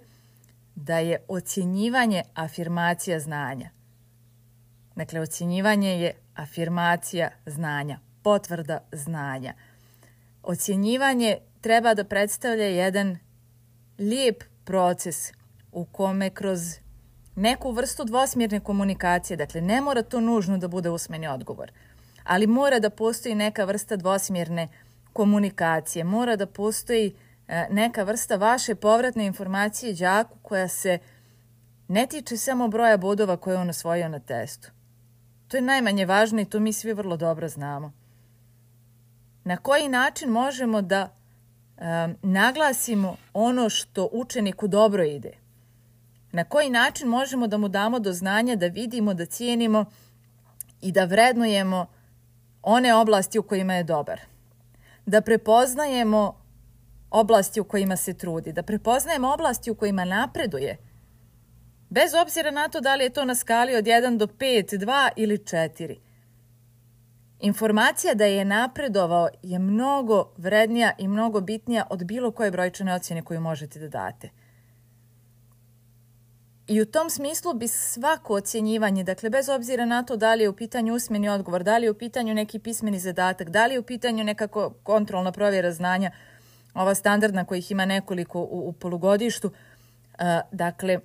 da 0.74 0.98
je 0.98 1.24
ocjenjivanje 1.28 2.22
afirmacija 2.34 3.20
znanja. 3.20 3.70
Dakle, 4.96 5.20
ocjenjivanje 5.20 5.90
je 5.90 6.14
afirmacija 6.34 7.30
znanja, 7.46 7.98
potvrda 8.22 8.78
znanja. 8.92 9.54
Ocjenjivanje 10.42 11.38
treba 11.60 11.94
da 11.94 12.04
predstavlja 12.04 12.64
jedan 12.64 13.18
lijep 13.98 14.44
proces 14.64 15.32
u 15.72 15.84
kome 15.84 16.30
kroz 16.30 16.60
neku 17.36 17.72
vrstu 17.72 18.04
dvosmjerne 18.04 18.60
komunikacije, 18.60 19.36
dakle 19.36 19.60
ne 19.60 19.80
mora 19.80 20.02
to 20.02 20.20
nužno 20.20 20.58
da 20.58 20.68
bude 20.68 20.90
usmeni 20.90 21.28
odgovor, 21.28 21.72
ali 22.24 22.46
mora 22.46 22.78
da 22.78 22.90
postoji 22.90 23.34
neka 23.34 23.64
vrsta 23.64 23.96
dvosmjerne 23.96 24.68
komunikacije, 25.12 26.04
mora 26.04 26.36
da 26.36 26.46
postoji 26.46 27.14
neka 27.70 28.02
vrsta 28.02 28.36
vaše 28.36 28.74
povratne 28.74 29.26
informacije 29.26 29.94
đaku 29.94 30.38
koja 30.42 30.68
se 30.68 30.98
ne 31.88 32.06
tiče 32.06 32.36
samo 32.36 32.68
broja 32.68 32.96
bodova 32.96 33.36
koje 33.36 33.56
on 33.56 33.70
osvojio 33.70 34.08
na 34.08 34.18
testu, 34.18 34.70
To 35.48 35.56
je 35.56 35.62
najmanje 35.62 36.06
važno 36.06 36.40
i 36.40 36.44
to 36.44 36.60
mi 36.60 36.72
svi 36.72 36.92
vrlo 36.92 37.16
dobro 37.16 37.48
znamo. 37.48 37.92
Na 39.44 39.56
koji 39.56 39.88
način 39.88 40.30
možemo 40.30 40.82
da 40.82 41.08
um, 41.76 42.16
naglasimo 42.22 43.16
ono 43.32 43.68
što 43.68 44.08
učeniku 44.12 44.68
dobro 44.68 45.04
ide? 45.04 45.32
Na 46.32 46.44
koji 46.44 46.70
način 46.70 47.08
možemo 47.08 47.46
da 47.46 47.56
mu 47.56 47.68
damo 47.68 47.98
do 47.98 48.12
znanja 48.12 48.56
da 48.56 48.66
vidimo, 48.66 49.14
da 49.14 49.26
cijenimo 49.26 49.84
i 50.80 50.92
da 50.92 51.04
vrednujemo 51.04 51.86
one 52.62 52.94
oblasti 52.94 53.38
u 53.38 53.42
kojima 53.42 53.74
je 53.74 53.84
dobar? 53.84 54.20
Da 55.06 55.20
prepoznajemo 55.20 56.45
oblasti 57.20 57.60
u 57.60 57.64
kojima 57.64 57.96
se 57.96 58.14
trudi, 58.14 58.52
da 58.52 58.62
prepoznajemo 58.62 59.32
oblasti 59.32 59.70
u 59.70 59.74
kojima 59.74 60.04
napreduje, 60.04 60.76
bez 61.90 62.14
obzira 62.14 62.50
na 62.50 62.68
to 62.68 62.80
da 62.80 62.94
li 62.94 63.04
je 63.04 63.10
to 63.10 63.24
na 63.24 63.34
skali 63.34 63.76
od 63.76 63.84
1 63.84 64.16
do 64.16 64.26
5, 64.26 64.78
2 64.78 65.08
ili 65.16 65.38
4. 65.38 65.96
Informacija 67.40 68.14
da 68.14 68.24
je 68.24 68.44
napredovao 68.44 69.28
je 69.42 69.58
mnogo 69.58 70.32
vrednija 70.36 70.92
i 70.98 71.08
mnogo 71.08 71.40
bitnija 71.40 71.86
od 71.90 72.04
bilo 72.04 72.30
koje 72.30 72.50
brojčane 72.50 72.94
ocjene 72.94 73.22
koju 73.22 73.40
možete 73.40 73.78
da 73.78 73.88
date. 73.88 74.30
I 76.68 76.80
u 76.80 76.86
tom 76.86 77.10
smislu 77.10 77.54
bi 77.54 77.68
svako 77.68 78.34
ocjenjivanje, 78.34 79.04
dakle 79.04 79.30
bez 79.30 79.48
obzira 79.48 79.84
na 79.84 80.02
to 80.02 80.16
da 80.16 80.34
li 80.34 80.42
je 80.42 80.48
u 80.48 80.56
pitanju 80.56 80.94
usmeni 80.94 81.28
odgovor, 81.28 81.62
da 81.62 81.78
li 81.78 81.86
je 81.86 81.90
u 81.90 81.98
pitanju 81.98 82.34
neki 82.34 82.58
pismeni 82.58 82.98
zadatak, 82.98 83.50
da 83.50 83.66
li 83.66 83.74
je 83.74 83.78
u 83.78 83.82
pitanju 83.82 84.24
nekako 84.24 84.70
kontrolna 84.82 85.32
provjera 85.32 85.72
znanja, 85.72 86.10
ova 86.76 86.94
standardna 86.94 87.44
kojih 87.44 87.70
ima 87.70 87.84
nekoliko 87.84 88.40
u, 88.40 88.68
u 88.68 88.72
polugodištu, 88.72 89.46
uh, 89.48 90.24
dakle, 90.52 90.98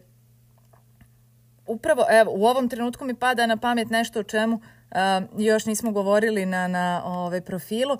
upravo 1.67 2.05
evo, 2.09 2.31
u 2.35 2.45
ovom 2.45 2.69
trenutku 2.69 3.05
mi 3.05 3.13
pada 3.13 3.45
na 3.45 3.57
pamet 3.57 3.89
nešto 3.89 4.19
o 4.19 4.23
čemu 4.23 4.55
uh, 4.55 5.41
još 5.41 5.65
nismo 5.65 5.91
govorili 5.91 6.45
na, 6.45 6.67
na 6.67 7.01
ovaj 7.05 7.41
profilu. 7.41 7.97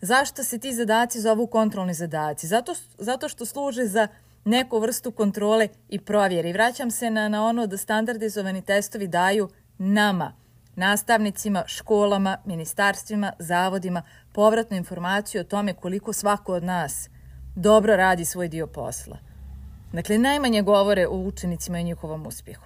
Zašto 0.00 0.44
se 0.44 0.58
ti 0.58 0.74
zadaci 0.74 1.20
zovu 1.20 1.46
kontrolni 1.46 1.94
zadaci? 1.94 2.46
Zato, 2.46 2.74
zato 2.98 3.28
što 3.28 3.46
služe 3.46 3.86
za 3.86 4.08
neku 4.44 4.78
vrstu 4.78 5.10
kontrole 5.10 5.68
i 5.88 5.98
provjere. 5.98 6.52
Vraćam 6.52 6.90
se 6.90 7.10
na, 7.10 7.28
na 7.28 7.46
ono 7.46 7.66
da 7.66 7.76
standardizovani 7.76 8.62
testovi 8.62 9.06
daju 9.06 9.48
nama, 9.78 10.32
nastavnicima, 10.76 11.64
školama, 11.66 12.38
ministarstvima, 12.44 13.32
zavodima, 13.38 14.02
povratnu 14.32 14.76
informaciju 14.76 15.40
o 15.40 15.44
tome 15.44 15.74
koliko 15.74 16.12
svako 16.12 16.54
od 16.54 16.64
nas 16.64 17.08
dobro 17.54 17.96
radi 17.96 18.24
svoj 18.24 18.48
dio 18.48 18.66
posla. 18.66 19.18
Dakle, 19.92 20.18
najmanje 20.18 20.62
govore 20.62 21.06
o 21.06 21.16
učenicima 21.16 21.78
i 21.78 21.84
njihovom 21.84 22.26
uspjehu. 22.26 22.64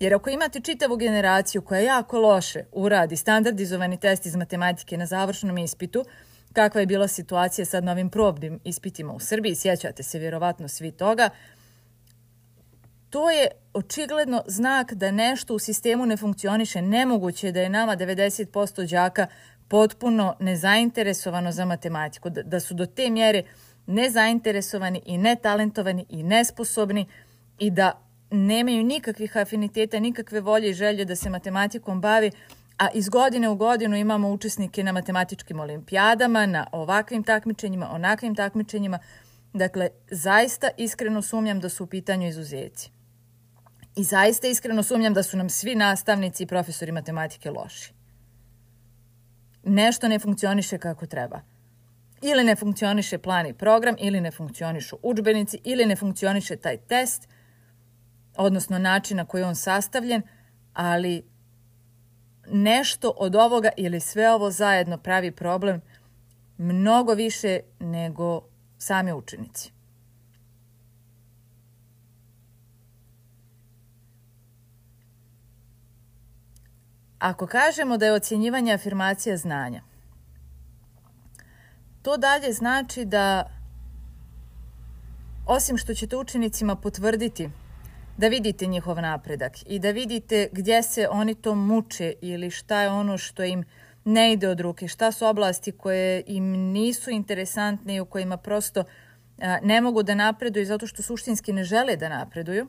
Jer 0.00 0.14
ako 0.14 0.30
imate 0.30 0.60
čitavu 0.60 0.96
generaciju 0.96 1.62
koja 1.62 1.80
jako 1.80 2.18
loše 2.18 2.64
uradi 2.72 3.16
standardizovani 3.16 4.00
test 4.00 4.26
iz 4.26 4.36
matematike 4.36 4.96
na 4.96 5.06
završnom 5.06 5.58
ispitu, 5.58 6.04
kakva 6.52 6.80
je 6.80 6.86
bila 6.86 7.08
situacija 7.08 7.64
sad 7.64 7.84
na 7.84 7.92
ovim 7.92 8.10
probnim 8.10 8.60
ispitima 8.64 9.12
u 9.12 9.20
Srbiji, 9.20 9.54
sjećate 9.54 10.02
se 10.02 10.18
vjerovatno 10.18 10.68
svi 10.68 10.92
toga, 10.92 11.30
to 13.10 13.30
je 13.30 13.48
očigledno 13.74 14.42
znak 14.46 14.92
da 14.92 15.10
nešto 15.10 15.54
u 15.54 15.58
sistemu 15.58 16.06
ne 16.06 16.16
funkcioniše. 16.16 16.82
Nemoguće 16.82 17.52
da 17.52 17.60
je 17.60 17.68
nama 17.68 17.96
90% 17.96 18.90
đaka 18.90 19.26
potpuno 19.68 20.36
nezainteresovano 20.40 21.52
za 21.52 21.64
matematiku, 21.64 22.30
da, 22.30 22.42
da 22.42 22.60
su 22.60 22.74
do 22.74 22.86
te 22.86 23.10
mjere 23.10 23.42
nezainteresovani 23.86 25.02
i 25.06 25.18
netalentovani 25.18 26.06
i 26.08 26.22
nesposobni 26.22 27.06
i 27.58 27.70
da 27.70 28.00
nemaju 28.30 28.84
nikakvih 28.84 29.36
afiniteta, 29.36 29.98
nikakve 29.98 30.40
volje 30.40 30.70
i 30.70 30.74
želje 30.74 31.04
da 31.04 31.16
se 31.16 31.30
matematikom 31.30 32.00
bavi, 32.00 32.30
a 32.78 32.88
iz 32.94 33.08
godine 33.08 33.48
u 33.48 33.54
godinu 33.54 33.96
imamo 33.96 34.30
učesnike 34.30 34.84
na 34.84 34.92
matematičkim 34.92 35.60
olimpijadama, 35.60 36.46
na 36.46 36.66
ovakvim 36.72 37.22
takmičenjima, 37.22 37.90
onakvim 37.94 38.34
takmičenjima. 38.34 38.98
Dakle, 39.52 39.88
zaista 40.10 40.70
iskreno 40.76 41.22
sumnjam 41.22 41.60
da 41.60 41.68
su 41.68 41.84
u 41.84 41.86
pitanju 41.86 42.28
izuzeci. 42.28 42.90
I 43.96 44.04
zaista 44.04 44.46
iskreno 44.48 44.82
sumnjam 44.82 45.14
da 45.14 45.22
su 45.22 45.36
nam 45.36 45.48
svi 45.48 45.74
nastavnici 45.74 46.42
i 46.42 46.46
profesori 46.46 46.92
matematike 46.92 47.50
loši. 47.50 47.92
Nešto 49.64 50.08
ne 50.08 50.18
funkcioniše 50.18 50.78
kako 50.78 51.06
treba. 51.06 51.40
Ili 52.22 52.44
ne 52.44 52.56
funkcioniše 52.56 53.18
plan 53.18 53.46
i 53.46 53.54
program, 53.54 53.94
ili 53.98 54.20
ne 54.20 54.30
funkcionišu 54.30 54.96
učbenici, 55.02 55.60
ili 55.64 55.86
ne 55.86 55.96
funkcioniše 55.96 56.56
taj 56.56 56.76
test– 56.76 57.28
odnosno 58.36 58.78
način 58.78 59.16
na 59.16 59.24
koji 59.24 59.40
je 59.40 59.46
on 59.46 59.56
sastavljen, 59.56 60.22
ali 60.72 61.24
nešto 62.46 63.10
od 63.16 63.34
ovoga 63.34 63.70
ili 63.76 64.00
sve 64.00 64.32
ovo 64.32 64.50
zajedno 64.50 64.98
pravi 64.98 65.30
problem 65.30 65.80
mnogo 66.58 67.14
više 67.14 67.60
nego 67.78 68.42
sami 68.78 69.12
učenici. 69.12 69.72
Ako 77.18 77.46
kažemo 77.46 77.96
da 77.96 78.06
je 78.06 78.12
ocjenjivanje 78.12 78.72
afirmacija 78.72 79.36
znanja, 79.36 79.82
to 82.02 82.16
dalje 82.16 82.52
znači 82.52 83.04
da 83.04 83.50
osim 85.46 85.76
što 85.76 85.94
ćete 85.94 86.16
učenicima 86.16 86.76
potvrditi 86.76 87.50
da 88.16 88.28
vidite 88.28 88.66
njihov 88.66 88.96
napredak 88.96 89.52
i 89.66 89.78
da 89.78 89.90
vidite 89.90 90.48
gdje 90.52 90.82
se 90.82 91.08
oni 91.08 91.34
to 91.34 91.54
muče 91.54 92.14
ili 92.20 92.50
šta 92.50 92.82
je 92.82 92.90
ono 92.90 93.18
što 93.18 93.44
im 93.44 93.64
ne 94.04 94.32
ide 94.32 94.48
od 94.48 94.60
ruke, 94.60 94.88
šta 94.88 95.12
su 95.12 95.26
oblasti 95.26 95.72
koje 95.72 96.22
im 96.26 96.44
nisu 96.72 97.10
interesantne 97.10 97.94
i 97.94 98.00
u 98.00 98.06
kojima 98.06 98.36
prosto 98.36 98.84
ne 99.62 99.80
mogu 99.80 100.02
da 100.02 100.14
napreduju 100.14 100.66
zato 100.66 100.86
što 100.86 101.02
suštinski 101.02 101.52
ne 101.52 101.64
žele 101.64 101.96
da 101.96 102.08
napreduju. 102.08 102.66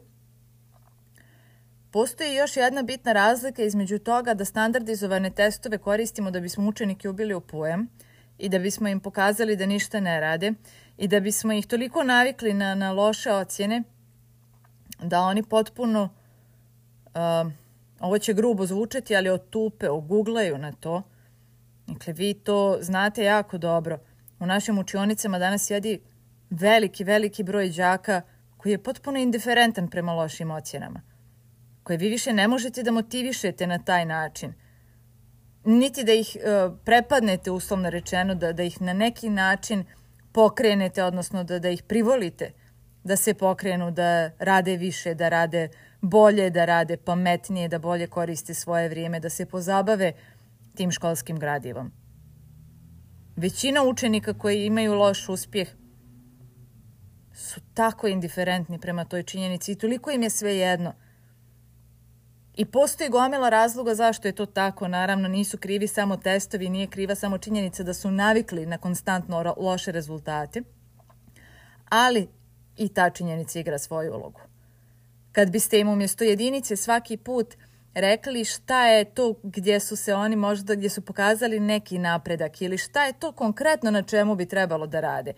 Postoji 1.92 2.36
još 2.36 2.58
jedna 2.58 2.84
bitna 2.84 3.14
razlika 3.14 3.64
između 3.64 4.00
toga 4.00 4.34
da 4.34 4.46
standardizovane 4.46 5.30
testove 5.30 5.78
koristimo 5.78 6.32
da 6.32 6.40
bismo 6.40 6.70
učenike 6.70 7.10
ubili 7.10 7.34
u 7.34 7.42
pojem 7.42 7.90
i 8.44 8.50
da 8.50 8.60
bismo 8.60 8.88
im 8.88 9.00
pokazali 9.00 9.56
da 9.56 9.66
ništa 9.66 10.00
ne 10.00 10.20
rade 10.20 10.54
i 10.98 11.08
da 11.08 11.20
bismo 11.20 11.54
ih 11.54 11.68
toliko 11.68 12.04
navikli 12.04 12.54
na, 12.54 12.76
na 12.76 12.92
loše 12.92 13.32
ocjene 13.32 13.84
da 15.04 15.22
oni 15.22 15.44
potpuno, 15.44 16.10
uh, 17.06 17.52
ovo 18.00 18.18
će 18.20 18.34
grubo 18.34 18.66
zvučati, 18.66 19.16
ali 19.16 19.30
otupe, 19.30 19.90
oguglaju 19.90 20.58
na 20.58 20.72
to. 20.72 21.02
Dakle, 21.88 22.14
vi 22.14 22.34
to 22.34 22.78
znate 22.82 23.24
jako 23.24 23.58
dobro. 23.58 24.00
U 24.40 24.46
našim 24.46 24.80
učionicama 24.80 25.40
danas 25.40 25.70
jedi 25.70 26.00
veliki, 26.50 27.04
veliki 27.04 27.44
broj 27.44 27.70
đaka 27.70 28.22
koji 28.58 28.72
je 28.72 28.84
potpuno 28.84 29.20
indiferentan 29.20 29.90
prema 29.90 30.14
lošim 30.14 30.52
ocjenama. 30.52 31.02
Koje 31.84 31.98
vi 31.98 32.10
više 32.10 32.34
ne 32.34 32.48
možete 32.48 32.84
da 32.84 32.92
motivišete 32.92 33.68
na 33.68 33.80
taj 33.80 34.06
način. 34.06 34.54
Niti 35.66 36.04
da 36.04 36.14
ih 36.14 36.38
uh, 36.38 36.78
prepadnete, 36.86 37.52
uslovno 37.52 37.90
rečeno, 37.90 38.36
da, 38.36 38.54
da 38.54 38.64
ih 38.64 38.82
na 38.82 38.94
neki 38.94 39.30
način 39.30 39.86
pokrenete, 40.32 41.04
odnosno 41.04 41.44
da, 41.44 41.60
da 41.60 41.70
ih 41.70 41.84
privolite– 41.84 42.52
da 43.04 43.16
se 43.16 43.34
pokrenu, 43.34 43.92
da 43.92 44.32
rade 44.40 44.78
više, 44.78 45.14
da 45.14 45.30
rade 45.30 45.70
bolje, 46.02 46.50
da 46.50 46.66
rade 46.66 46.98
pametnije, 46.98 47.68
da 47.68 47.80
bolje 47.80 48.08
koriste 48.08 48.54
svoje 48.54 48.90
vrijeme, 48.90 49.20
da 49.20 49.30
se 49.30 49.46
pozabave 49.46 50.14
tim 50.76 50.92
školskim 50.92 51.40
gradivom. 51.40 51.92
Većina 53.36 53.84
učenika 53.84 54.34
koji 54.34 54.66
imaju 54.66 54.94
loš 54.94 55.30
uspjeh 55.30 55.68
su 57.34 57.62
tako 57.74 58.08
indiferentni 58.08 58.80
prema 58.80 59.06
toj 59.06 59.24
činjenici 59.24 59.72
i 59.72 59.76
toliko 59.76 60.12
im 60.12 60.24
je 60.24 60.30
sve 60.30 60.56
jedno. 60.56 60.94
I 62.56 62.66
postoji 62.66 63.10
gomila 63.10 63.50
razloga 63.50 63.96
zašto 63.96 64.28
je 64.28 64.32
to 64.32 64.46
tako. 64.46 64.88
Naravno, 64.88 65.28
nisu 65.28 65.58
krivi 65.58 65.88
samo 65.88 66.18
testovi, 66.18 66.70
nije 66.70 66.88
kriva 66.88 67.16
samo 67.16 67.38
činjenica 67.38 67.84
da 67.84 67.94
su 67.94 68.12
navikli 68.12 68.66
na 68.66 68.78
konstantno 68.78 69.56
loše 69.58 69.92
rezultate. 69.92 70.62
Ali 71.90 72.28
I 72.78 72.90
ta 72.90 73.10
činjenica 73.10 73.60
igra 73.60 73.80
svoju 73.80 74.14
ulogu. 74.14 74.40
Kad 75.32 75.52
biste 75.52 75.80
im 75.80 75.90
umjesto 75.90 76.24
jedinice 76.24 76.76
svaki 76.76 77.18
put 77.18 77.56
rekli 77.94 78.46
šta 78.46 78.88
je 78.88 79.06
to 79.06 79.36
gdje 79.44 79.80
su 79.80 79.96
se 79.96 80.16
oni 80.16 80.36
možda, 80.36 80.76
gdje 80.76 80.90
su 80.90 81.02
pokazali 81.02 81.60
neki 81.60 81.98
napredak 81.98 82.62
ili 82.62 82.78
šta 82.78 83.06
je 83.06 83.14
to 83.14 83.32
konkretno 83.32 83.92
na 83.92 84.02
čemu 84.02 84.36
bi 84.36 84.46
trebalo 84.46 84.88
da 84.88 85.00
rade. 85.00 85.34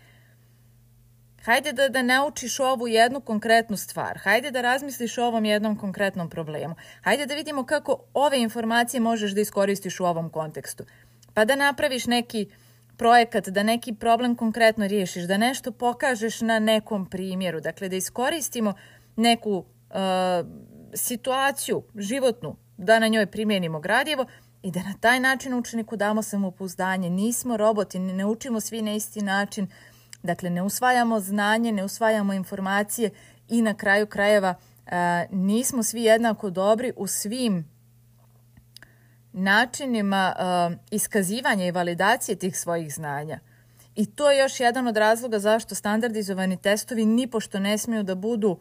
Hajde 1.46 1.74
da, 1.74 1.90
da 1.90 2.02
naučiš 2.02 2.60
ovu 2.60 2.88
jednu 2.88 3.22
konkretnu 3.22 3.78
stvar. 3.78 4.18
Hajde 4.18 4.52
da 4.52 4.62
razmisliš 4.62 5.18
o 5.18 5.26
ovom 5.26 5.46
jednom 5.46 5.78
konkretnom 5.78 6.30
problemu. 6.30 6.76
Hajde 7.02 7.26
da 7.26 7.36
vidimo 7.36 7.66
kako 7.66 8.00
ove 8.14 8.40
informacije 8.42 9.02
možeš 9.02 9.32
da 9.32 9.42
iskoristiš 9.42 10.00
u 10.00 10.06
ovom 10.06 10.30
kontekstu. 10.30 10.84
Pa 11.34 11.46
da 11.46 11.56
napraviš 11.56 12.06
neki 12.06 12.48
projekat, 12.98 13.50
da 13.50 13.64
neki 13.64 13.94
problem 13.94 14.36
konkretno 14.36 14.88
riješiš, 14.88 15.24
da 15.24 15.38
nešto 15.38 15.72
pokažeš 15.72 16.42
na 16.42 16.60
nekom 16.60 17.10
primjeru, 17.10 17.62
dakle 17.62 17.90
da 17.90 17.96
iskoristimo 17.96 18.74
neku 19.16 19.58
uh, 19.58 19.66
situaciju 20.94 21.84
životnu 21.96 22.56
da 22.78 23.00
na 23.00 23.08
njoj 23.08 23.26
primijenimo 23.26 23.80
gradivo 23.80 24.26
i 24.64 24.72
da 24.72 24.80
na 24.80 24.94
taj 25.00 25.20
način 25.20 25.54
učeniku 25.54 25.96
damo 25.96 26.22
samopouzdanje. 26.22 27.10
Nismo 27.10 27.58
roboti, 27.58 28.00
ne 28.00 28.26
učimo 28.26 28.60
svi 28.60 28.82
na 28.82 28.94
isti 28.94 29.22
način, 29.22 29.68
dakle 30.26 30.50
ne 30.50 30.62
usvajamo 30.62 31.20
znanje, 31.20 31.72
ne 31.72 31.84
usvajamo 31.84 32.34
informacije 32.34 33.10
i 33.50 33.62
na 33.62 33.74
kraju 33.74 34.08
krajeva 34.08 34.56
nismo 35.32 35.84
svi 35.84 36.04
jednako 36.04 36.50
dobri 36.50 36.94
u 36.96 37.08
svim 37.08 37.70
načinima 39.34 40.36
iskazivanja 40.92 41.66
i 41.66 41.72
validacije 41.72 42.36
tih 42.36 42.60
svojih 42.60 42.94
znanja. 42.94 43.40
I 43.96 44.06
to 44.06 44.32
je 44.32 44.40
još 44.40 44.60
jedan 44.60 44.88
od 44.88 44.98
razloga 44.98 45.40
zašto 45.40 45.76
standardizovani 45.76 46.58
testovi 46.58 47.06
nipošto 47.06 47.60
ne 47.60 47.78
smiju 47.78 48.04
da 48.04 48.16
budu, 48.16 48.58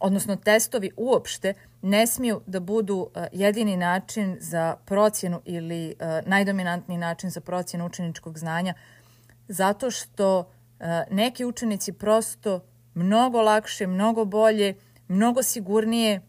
odnosno 0.00 0.36
testovi 0.36 0.90
uopšte, 0.96 1.54
ne 1.82 2.06
smiju 2.06 2.40
da 2.46 2.60
budu 2.60 3.10
jedini 3.32 3.76
način 3.76 4.36
za 4.40 4.76
procjenu 4.84 5.40
ili 5.44 5.94
najdominantniji 6.26 6.98
način 6.98 7.30
za 7.30 7.40
procjenu 7.40 7.86
učeničkog 7.86 8.38
znanja, 8.38 8.74
zato 9.48 9.90
što 9.90 10.50
neki 11.10 11.44
učenici 11.44 11.92
prosto 11.92 12.60
mnogo 12.94 13.42
lakše, 13.42 13.86
mnogo 13.86 14.24
bolje, 14.24 14.74
mnogo 15.08 15.42
sigurnije 15.42 16.20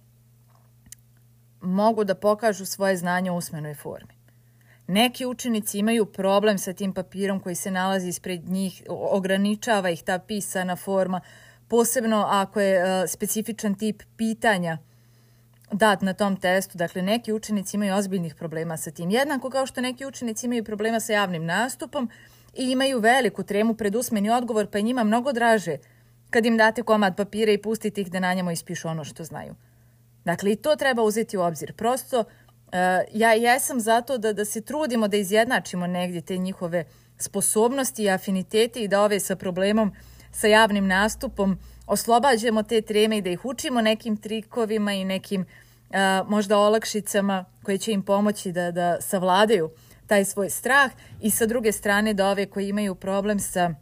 mogu 1.61 2.03
da 2.03 2.15
pokažu 2.15 2.65
svoje 2.65 2.97
znanje 2.97 3.31
u 3.31 3.35
usmenoj 3.35 3.73
formi. 3.73 4.19
Neki 4.87 5.25
učenici 5.25 5.79
imaju 5.79 6.05
problem 6.05 6.57
sa 6.57 6.73
tim 6.73 6.93
papirom 6.93 7.39
koji 7.39 7.55
se 7.55 7.71
nalazi 7.71 8.09
ispred 8.09 8.49
njih, 8.49 8.83
ograničava 8.89 9.89
ih 9.89 10.03
ta 10.03 10.19
pisana 10.19 10.75
forma, 10.75 11.21
posebno 11.67 12.25
ako 12.29 12.59
je 12.59 12.83
uh, 12.83 13.09
specifičan 13.09 13.75
tip 13.75 14.03
pitanja 14.17 14.77
dat 15.71 16.01
na 16.01 16.13
tom 16.13 16.35
testu. 16.35 16.77
Dakle, 16.77 17.01
neki 17.01 17.33
učenici 17.33 17.77
imaju 17.77 17.95
ozbiljnih 17.95 18.35
problema 18.35 18.77
sa 18.77 18.91
tim. 18.91 19.09
Jednako 19.09 19.49
kao 19.49 19.65
što 19.65 19.81
neki 19.81 20.05
učenici 20.05 20.45
imaju 20.45 20.63
problema 20.63 20.99
sa 20.99 21.13
javnim 21.13 21.45
nastupom 21.45 22.09
i 22.53 22.71
imaju 22.71 22.99
veliku 22.99 23.43
tremu 23.43 23.73
pred 23.73 23.95
usmeni 23.95 24.29
odgovor, 24.29 24.67
pa 24.67 24.77
je 24.77 24.81
njima 24.81 25.03
mnogo 25.03 25.33
draže 25.33 25.77
kad 26.29 26.45
im 26.45 26.57
date 26.57 26.83
komad 26.83 27.15
papira 27.17 27.51
i 27.51 27.61
pustite 27.61 28.01
ih 28.01 28.11
da 28.11 28.19
na 28.19 28.33
njemu 28.33 28.51
ispišu 28.51 28.87
ono 28.87 29.03
što 29.03 29.23
znaju. 29.23 29.55
Dakle, 30.25 30.51
i 30.51 30.55
to 30.55 30.75
treba 30.75 31.03
uzeti 31.03 31.37
u 31.37 31.41
obzir. 31.41 31.73
Prosto, 31.73 32.19
uh, 32.19 32.73
ja 33.13 33.33
jesam 33.33 33.79
zato 33.79 34.17
da, 34.17 34.33
da 34.33 34.45
se 34.45 34.61
trudimo 34.61 35.07
da 35.07 35.17
izjednačimo 35.17 35.87
negdje 35.87 36.21
te 36.21 36.37
njihove 36.37 36.85
sposobnosti 37.17 38.03
i 38.03 38.09
afinitete 38.09 38.83
i 38.83 38.87
da 38.87 39.01
ove 39.01 39.19
sa 39.19 39.35
problemom 39.35 39.91
sa 40.31 40.47
javnim 40.47 40.87
nastupom 40.87 41.59
oslobađamo 41.87 42.63
te 42.63 42.81
treme 42.81 43.17
i 43.17 43.21
da 43.21 43.29
ih 43.29 43.45
učimo 43.45 43.81
nekim 43.81 44.17
trikovima 44.17 44.93
i 44.93 45.05
nekim 45.05 45.41
uh, 45.41 46.29
možda 46.29 46.57
olakšicama 46.57 47.45
koje 47.63 47.77
će 47.77 47.91
im 47.91 48.01
pomoći 48.01 48.51
da, 48.51 48.71
da 48.71 49.01
savladaju 49.01 49.69
taj 50.09 50.25
svoj 50.25 50.49
strah 50.49 50.91
i 51.21 51.29
sa 51.29 51.45
druge 51.45 51.71
strane 51.71 52.13
da 52.13 52.29
ove 52.29 52.45
koji 52.45 52.69
imaju 52.69 52.95
problem 52.95 53.39
sa 53.39 53.69
uh, 53.69 53.75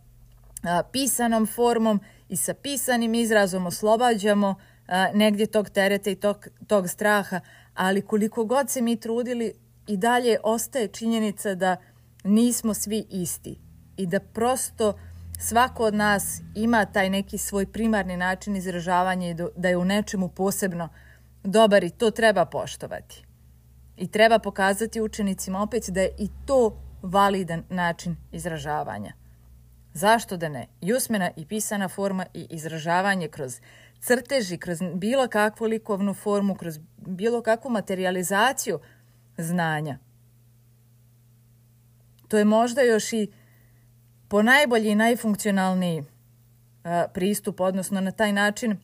pisanom 0.91 1.47
formom 1.47 2.01
i 2.29 2.35
sa 2.35 2.53
pisanim 2.53 3.15
izrazom 3.15 3.65
oslobađamo 3.65 4.55
a, 4.87 5.07
negdje 5.13 5.45
tog 5.45 5.69
tereta 5.69 6.09
i 6.09 6.15
tog, 6.15 6.47
tog 6.67 6.89
straha, 6.89 7.39
ali 7.73 8.01
koliko 8.01 8.45
god 8.45 8.69
se 8.69 8.81
mi 8.81 8.99
trudili 8.99 9.53
i 9.87 9.97
dalje 9.97 10.37
ostaje 10.43 10.87
činjenica 10.87 11.55
da 11.55 11.77
nismo 12.23 12.73
svi 12.73 13.05
isti 13.09 13.59
i 13.97 14.05
da 14.05 14.19
prosto 14.19 14.99
svako 15.39 15.83
od 15.83 15.93
nas 15.93 16.41
ima 16.55 16.85
taj 16.85 17.09
neki 17.09 17.37
svoj 17.37 17.65
primarni 17.65 18.17
način 18.17 18.55
izražavanja 18.55 19.29
i 19.29 19.35
da 19.55 19.69
je 19.69 19.77
u 19.77 19.85
nečemu 19.85 20.29
posebno 20.29 20.89
dobar 21.43 21.83
i 21.83 21.89
to 21.89 22.11
treba 22.11 22.45
poštovati. 22.45 23.26
I 23.97 24.07
treba 24.07 24.39
pokazati 24.39 25.01
učenicima 25.01 25.61
opet 25.61 25.89
da 25.89 26.01
je 26.01 26.15
i 26.17 26.29
to 26.45 26.83
validan 27.01 27.63
način 27.69 28.15
izražavanja. 28.31 29.13
Zašto 29.93 30.37
da 30.37 30.49
ne? 30.49 30.67
I 30.81 30.93
usmena 30.93 31.31
i 31.35 31.45
pisana 31.45 31.87
forma 31.87 32.25
i 32.33 32.47
izražavanje 32.49 33.27
kroz 33.27 33.59
crteži, 33.99 34.57
kroz 34.57 34.79
bilo 34.93 35.27
kakvu 35.27 35.67
likovnu 35.67 36.13
formu, 36.13 36.55
kroz 36.55 36.79
bilo 36.97 37.41
kakvu 37.41 37.71
materializaciju 37.71 38.79
znanja. 39.37 39.97
To 42.27 42.37
je 42.37 42.45
možda 42.45 42.81
još 42.81 43.13
i 43.13 43.31
po 44.27 44.41
najbolji 44.41 44.89
i 44.89 44.95
najfunkcionalniji 44.95 46.03
pristup, 47.13 47.59
odnosno 47.59 48.01
na 48.01 48.11
taj 48.11 48.33
način 48.33 48.77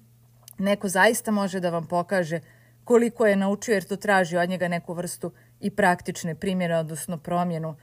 neko 0.57 0.89
zaista 0.89 1.31
može 1.31 1.59
da 1.59 1.69
vam 1.69 1.87
pokaže 1.87 2.39
koliko 2.83 3.25
je 3.25 3.35
naučio, 3.35 3.73
jer 3.73 3.83
to 3.83 3.95
traži 3.95 4.37
od 4.37 4.49
njega 4.49 4.67
neku 4.67 4.93
vrstu 4.93 5.31
i 5.59 5.69
praktične 5.69 6.35
primjere, 6.35 6.77
odnosno 6.77 7.17
promjenu 7.17 7.75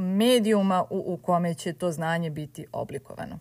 medijuma 0.00 0.84
u, 0.90 1.14
u 1.14 1.16
kome 1.16 1.54
će 1.54 1.72
to 1.72 1.92
znanje 1.92 2.30
biti 2.30 2.66
oblikovano. 2.72 3.38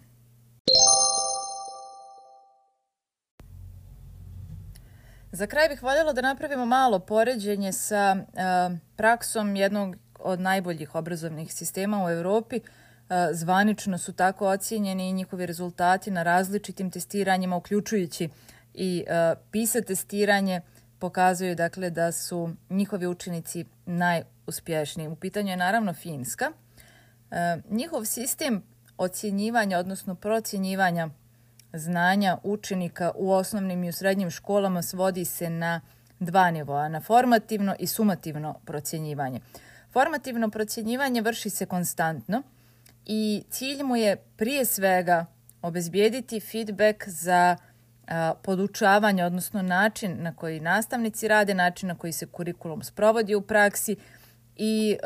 Za 5.32 5.48
kraj 5.48 5.69
bih 5.69 5.84
voljela 5.84 6.13
da 6.13 6.21
napravimo 6.21 6.65
malo 6.65 7.00
poređenje 7.00 7.71
sa 7.71 8.15
uh, 8.17 8.78
praksom 8.95 9.56
jednog 9.56 9.95
od 10.19 10.39
najboljih 10.39 10.95
obrazovnih 10.95 11.54
sistema 11.54 12.06
u 12.06 12.10
Evropi. 12.10 12.60
Uh, 12.60 13.15
zvanično 13.32 13.98
su 13.98 14.13
tako 14.13 14.48
ocijenjeni 14.48 15.10
i 15.10 15.13
njihovi 15.13 15.45
rezultati 15.45 16.12
na 16.12 16.24
različitim 16.24 16.91
testiranjima, 16.91 17.56
uključujući 17.56 18.30
i 18.78 19.06
uh, 19.08 19.38
PISA 19.52 19.82
testiranje, 19.82 20.62
pokazuju 21.00 21.56
dakle 21.56 21.90
da 21.90 22.12
su 22.12 22.50
njihovi 22.70 23.08
učenici 23.08 23.66
najuspješniji. 23.86 25.08
U 25.08 25.16
pitanju 25.16 25.50
je 25.50 25.58
naravno 25.58 25.94
Finska. 25.94 26.52
E, 27.32 27.58
njihov 27.70 28.06
sistem 28.06 28.64
ocjenjivanja, 28.98 29.80
odnosno 29.80 30.16
procjenjivanja 30.16 31.10
znanja 31.74 32.38
učenika 32.44 33.12
u 33.16 33.32
osnovnim 33.32 33.84
i 33.84 33.90
u 33.90 33.94
srednjim 33.94 34.32
školama 34.32 34.82
svodi 34.82 35.26
se 35.26 35.50
na 35.50 35.82
dva 36.20 36.52
nivoa, 36.52 36.90
na 36.90 37.02
formativno 37.02 37.76
i 37.80 37.88
sumativno 37.88 38.60
procjenjivanje. 38.66 39.40
Formativno 39.92 40.50
procjenjivanje 40.50 41.22
vrši 41.22 41.50
se 41.50 41.66
konstantno 41.66 42.44
i 43.06 43.44
cilj 43.50 43.84
mu 43.84 43.96
je 43.96 44.16
prije 44.16 44.66
svega 44.66 45.26
obezbijediti 45.62 46.40
feedback 46.40 47.08
za 47.08 47.58
podučavanje, 48.44 49.26
odnosno 49.26 49.62
način 49.62 50.24
na 50.24 50.36
koji 50.36 50.60
nastavnici 50.60 51.28
rade, 51.28 51.54
način 51.54 51.88
na 51.88 51.96
koji 51.96 52.13
se 52.13 52.26
kurikulum 52.26 52.84
sprovodi 52.84 53.36
u 53.36 53.41
praksi 53.41 53.96
i 54.56 54.98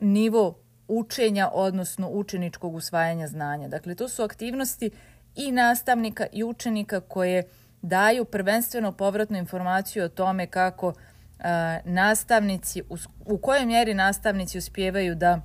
nivo 0.00 0.58
učenja, 0.88 1.50
odnosno 1.52 2.08
učeničkog 2.08 2.74
usvajanja 2.74 3.26
znanja. 3.26 3.68
Dakle, 3.68 3.94
to 3.94 4.08
su 4.08 4.22
aktivnosti 4.22 4.90
i 5.34 5.52
nastavnika 5.52 6.26
i 6.32 6.44
učenika 6.44 7.00
koje 7.00 7.42
daju 7.82 8.24
prvenstveno 8.24 8.92
povratnu 8.92 9.38
informaciju 9.38 10.04
o 10.04 10.08
tome 10.08 10.46
kako 10.46 10.92
a, 11.38 11.78
nastavnici, 11.84 12.82
u, 12.88 12.96
u 13.24 13.38
kojoj 13.38 13.66
mjeri 13.66 13.94
nastavnici 13.94 14.58
uspjevaju 14.58 15.14
da 15.14 15.40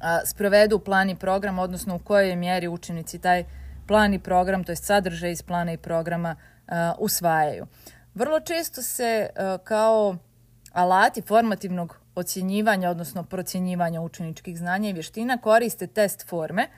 a, 0.00 0.20
sprovedu 0.24 0.78
plan 0.78 1.10
i 1.10 1.16
program, 1.16 1.58
odnosno 1.58 1.96
u 1.96 1.98
kojoj 1.98 2.36
mjeri 2.36 2.68
učenici 2.68 3.18
taj 3.18 3.44
plan 3.88 4.14
i 4.14 4.18
program, 4.18 4.64
to 4.64 4.72
je 4.72 4.76
sadržaj 4.76 5.32
iz 5.32 5.42
plana 5.42 5.72
i 5.72 5.76
programa, 5.76 6.36
uh, 6.36 6.74
usvajaju. 6.98 7.66
Vrlo 8.14 8.40
često 8.40 8.82
se 8.82 9.28
uh, 9.30 9.64
kao 9.64 10.16
alati 10.72 11.22
formativnog 11.22 12.00
ocjenjivanja, 12.14 12.90
odnosno 12.90 13.22
procjenjivanja 13.22 14.00
učeničkih 14.00 14.58
znanja 14.58 14.90
i 14.90 14.92
vještina 14.92 15.38
koriste 15.38 15.86
test 15.86 16.28
forme, 16.28 16.68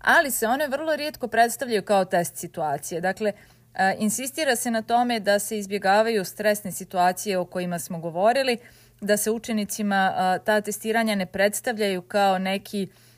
ali 0.00 0.30
se 0.30 0.46
one 0.46 0.68
vrlo 0.68 0.96
rijetko 0.96 1.28
predstavljaju 1.28 1.82
kao 1.82 2.04
test 2.04 2.36
situacije. 2.36 3.00
Dakle, 3.00 3.32
uh, 3.32 3.80
insistira 3.98 4.56
se 4.56 4.70
na 4.70 4.82
tome 4.82 5.20
da 5.20 5.38
se 5.38 5.58
izbjegavaju 5.58 6.24
stresne 6.24 6.72
situacije 6.72 7.38
o 7.38 7.44
kojima 7.44 7.78
smo 7.78 7.98
govorili, 7.98 8.58
da 9.00 9.16
se 9.16 9.30
učenicima 9.30 10.38
ta 10.44 10.60
testiranja 10.60 11.14
ne 11.14 11.26
predstavljaju 11.26 12.02
kao 12.02 12.38
neki 12.38 12.88
uh, 12.90 13.13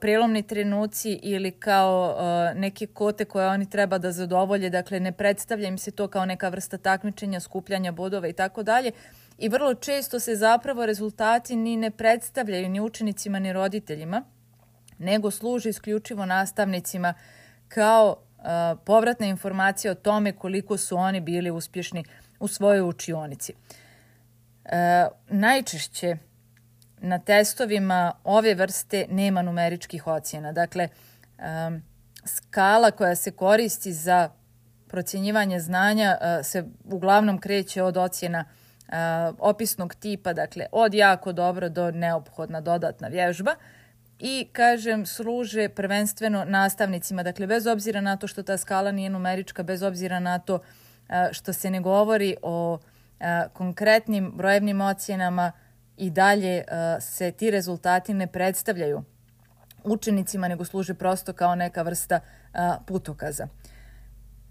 prelomni 0.00 0.42
trenuci 0.42 1.12
ili 1.22 1.50
kao 1.50 2.16
neke 2.54 2.86
kote 2.86 3.24
koje 3.24 3.48
oni 3.48 3.70
treba 3.70 3.98
da 3.98 4.12
zadovolje, 4.12 4.70
dakle 4.70 5.00
ne 5.00 5.12
predstavlja 5.12 5.68
im 5.68 5.78
se 5.78 5.90
to 5.90 6.08
kao 6.08 6.26
neka 6.26 6.48
vrsta 6.48 6.78
takmičenja, 6.78 7.40
skupljanja 7.40 7.92
bodova 7.92 8.28
i 8.28 8.32
tako 8.32 8.62
dalje. 8.62 8.90
I 9.38 9.48
vrlo 9.48 9.74
često 9.74 10.20
se 10.20 10.36
zapravo 10.36 10.86
rezultati 10.86 11.56
ni 11.56 11.76
ne 11.76 11.90
predstavljaju 11.90 12.68
ni 12.68 12.80
učenicima 12.80 13.38
ni 13.38 13.52
roditeljima, 13.52 14.22
nego 14.98 15.30
služi 15.30 15.68
isključivo 15.68 16.26
nastavnicima 16.26 17.14
kao 17.68 18.16
povratna 18.84 19.26
informacija 19.26 19.92
o 19.92 19.94
tome 19.94 20.32
koliko 20.32 20.76
su 20.76 20.96
oni 20.96 21.20
bili 21.20 21.50
uspješni 21.50 22.04
u 22.40 22.48
svojoj 22.48 22.88
učionici. 22.88 23.54
Najčešće 25.28 26.16
na 27.02 27.18
testovima 27.18 28.12
ove 28.24 28.54
vrste 28.54 29.06
nema 29.10 29.42
numeričkih 29.42 30.06
ocjena. 30.06 30.52
Dakle, 30.52 30.88
um, 31.38 31.82
skala 32.24 32.90
koja 32.90 33.14
se 33.14 33.30
koristi 33.30 33.92
za 33.92 34.30
procjenjivanje 34.88 35.60
znanja 35.60 36.18
se 36.42 36.64
uglavnom 36.84 37.38
kreće 37.38 37.82
od 37.82 37.96
ocjena 37.96 38.44
opisnog 39.38 39.94
tipa, 39.94 40.32
dakle 40.32 40.66
od 40.72 40.94
jako 40.94 41.32
dobro 41.32 41.68
do 41.68 41.90
neophodna 41.90 42.60
dodatna 42.60 43.08
vježba 43.08 43.54
i 44.18 44.48
kažem 44.52 45.06
služe 45.06 45.68
prvenstveno 45.68 46.44
nastavnicima, 46.44 47.22
dakle 47.22 47.46
bez 47.46 47.66
obzira 47.66 48.00
na 48.00 48.16
to 48.16 48.26
što 48.26 48.42
ta 48.42 48.58
skala 48.58 48.92
nije 48.92 49.10
numerička, 49.10 49.62
bez 49.62 49.82
obzira 49.82 50.20
na 50.20 50.38
to 50.38 50.58
što 51.32 51.52
se 51.52 51.70
ne 51.70 51.80
govori 51.80 52.36
o 52.42 52.78
konkretnim 53.52 54.32
brojevnim 54.36 54.80
ocjenama 54.80 55.52
i 55.96 56.10
dalje 56.10 56.64
se 57.00 57.30
ti 57.30 57.50
rezultati 57.50 58.14
ne 58.14 58.26
predstavljaju 58.26 59.02
učenicima, 59.84 60.48
nego 60.48 60.64
služe 60.64 60.94
prosto 60.94 61.32
kao 61.32 61.54
neka 61.54 61.82
vrsta 61.82 62.20
putokaza. 62.86 63.48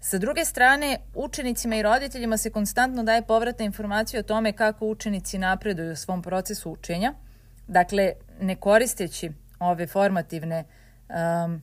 Sa 0.00 0.18
druge 0.18 0.44
strane, 0.44 0.98
učenicima 1.14 1.76
i 1.76 1.82
roditeljima 1.82 2.36
se 2.36 2.50
konstantno 2.50 3.02
daje 3.02 3.22
povratna 3.22 3.64
informacija 3.64 4.20
o 4.20 4.22
tome 4.22 4.52
kako 4.52 4.86
učenici 4.86 5.38
napreduju 5.38 5.92
u 5.92 5.96
svom 5.96 6.22
procesu 6.22 6.70
učenja. 6.70 7.14
Dakle, 7.68 8.12
ne 8.40 8.56
koristeći 8.56 9.32
ove 9.58 9.86
formativne 9.86 10.64
um, 10.64 11.62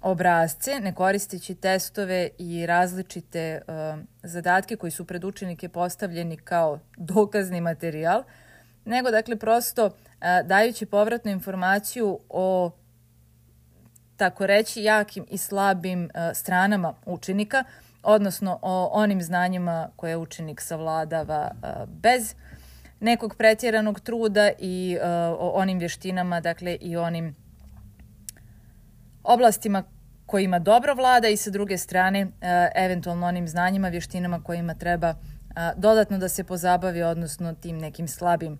obrazce, 0.00 0.80
ne 0.80 0.94
koristeći 0.94 1.54
testove 1.54 2.28
i 2.38 2.66
različite 2.66 3.60
um, 3.68 4.06
zadatke 4.22 4.76
koji 4.76 4.90
su 4.90 5.04
pred 5.04 5.24
učenike 5.24 5.68
postavljeni 5.68 6.36
kao 6.36 6.78
dokazni 6.96 7.60
materijal, 7.60 8.22
nego 8.88 9.10
dakle 9.10 9.36
prosto 9.36 9.90
dajući 10.44 10.86
povratnu 10.86 11.30
informaciju 11.30 12.18
o 12.28 12.70
tako 14.16 14.46
reći 14.46 14.82
jakim 14.82 15.26
i 15.30 15.38
slabim 15.38 16.10
stranama 16.34 16.94
učenika, 17.06 17.64
odnosno 18.02 18.58
o 18.62 18.90
onim 18.92 19.22
znanjima 19.22 19.88
koje 19.96 20.16
učenik 20.16 20.60
savladava 20.60 21.50
bez 21.86 22.34
nekog 23.00 23.34
pretjeranog 23.34 24.00
truda 24.00 24.50
i 24.58 24.98
o 25.38 25.50
onim 25.54 25.78
vještinama, 25.78 26.40
dakle 26.40 26.76
i 26.80 26.96
onim 26.96 27.36
oblastima 29.24 29.82
kojima 30.26 30.58
dobro 30.58 30.94
vlada 30.94 31.28
i 31.28 31.36
sa 31.36 31.50
druge 31.50 31.78
strane 31.78 32.26
eventualno 32.74 33.26
onim 33.26 33.48
znanjima, 33.48 33.88
vještinama 33.88 34.42
kojima 34.42 34.74
treba 34.74 35.14
dodatno 35.76 36.18
da 36.18 36.28
se 36.28 36.44
pozabavi, 36.44 37.02
odnosno 37.02 37.54
tim 37.54 37.78
nekim 37.78 38.08
slabim 38.08 38.58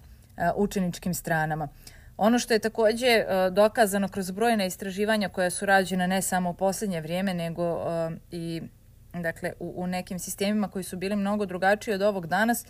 učeničkim 0.57 1.15
stranama. 1.15 1.69
Ono 2.17 2.39
što 2.39 2.53
je 2.53 2.59
takođe 2.59 3.25
uh, 3.25 3.55
dokazano 3.55 4.09
kroz 4.09 4.31
brojne 4.31 4.67
istraživanja 4.67 5.29
koja 5.29 5.51
su 5.51 5.67
rađena 5.67 6.07
ne 6.07 6.23
samo 6.23 6.51
u 6.51 6.55
poslednje 6.55 7.01
vrijeme, 7.01 7.35
nego 7.35 7.73
uh, 7.73 7.83
i 8.31 8.63
dakle, 9.13 9.53
u, 9.61 9.75
u 9.77 9.87
nekim 9.87 10.19
sistemima 10.19 10.69
koji 10.69 10.83
su 10.85 10.97
bili 10.97 11.17
mnogo 11.17 11.47
drugačiji 11.47 11.95
od 11.95 12.03
ovog 12.03 12.27
danas, 12.27 12.67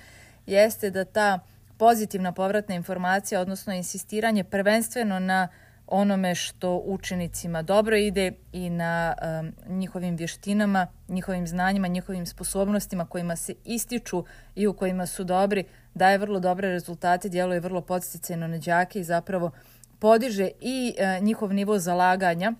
jeste 0.46 0.90
da 0.90 1.04
ta 1.04 1.38
pozitivna 1.78 2.32
povratna 2.32 2.74
informacija, 2.74 3.40
odnosno 3.40 3.72
insistiranje 3.72 4.44
prvenstveno 4.44 5.18
na 5.18 5.48
onome 5.86 6.34
što 6.34 6.82
učenicima 6.84 7.62
dobro 7.62 7.96
ide 7.96 8.32
i 8.52 8.70
na 8.70 9.14
um, 9.40 9.78
njihovim 9.78 10.16
vještinama, 10.16 10.86
njihovim 11.08 11.46
znanjima, 11.46 11.88
njihovim 11.88 12.26
sposobnostima 12.26 13.06
kojima 13.06 13.36
se 13.36 13.54
ističu 13.64 14.24
i 14.54 14.66
u 14.66 14.72
kojima 14.72 15.06
su 15.06 15.24
dobri, 15.24 15.64
daje 15.98 16.18
vrlo 16.18 16.40
dobre 16.40 16.68
rezultate, 16.68 17.28
djeluje 17.28 17.60
vrlo 17.60 17.80
podsticajno 17.80 18.48
na 18.48 18.58
đake 18.58 19.00
i 19.00 19.04
zapravo 19.04 19.50
podiže 19.98 20.50
i 20.60 20.94
uh, 20.98 21.22
njihov 21.22 21.52
nivo 21.52 21.78
zalaganja 21.78 22.52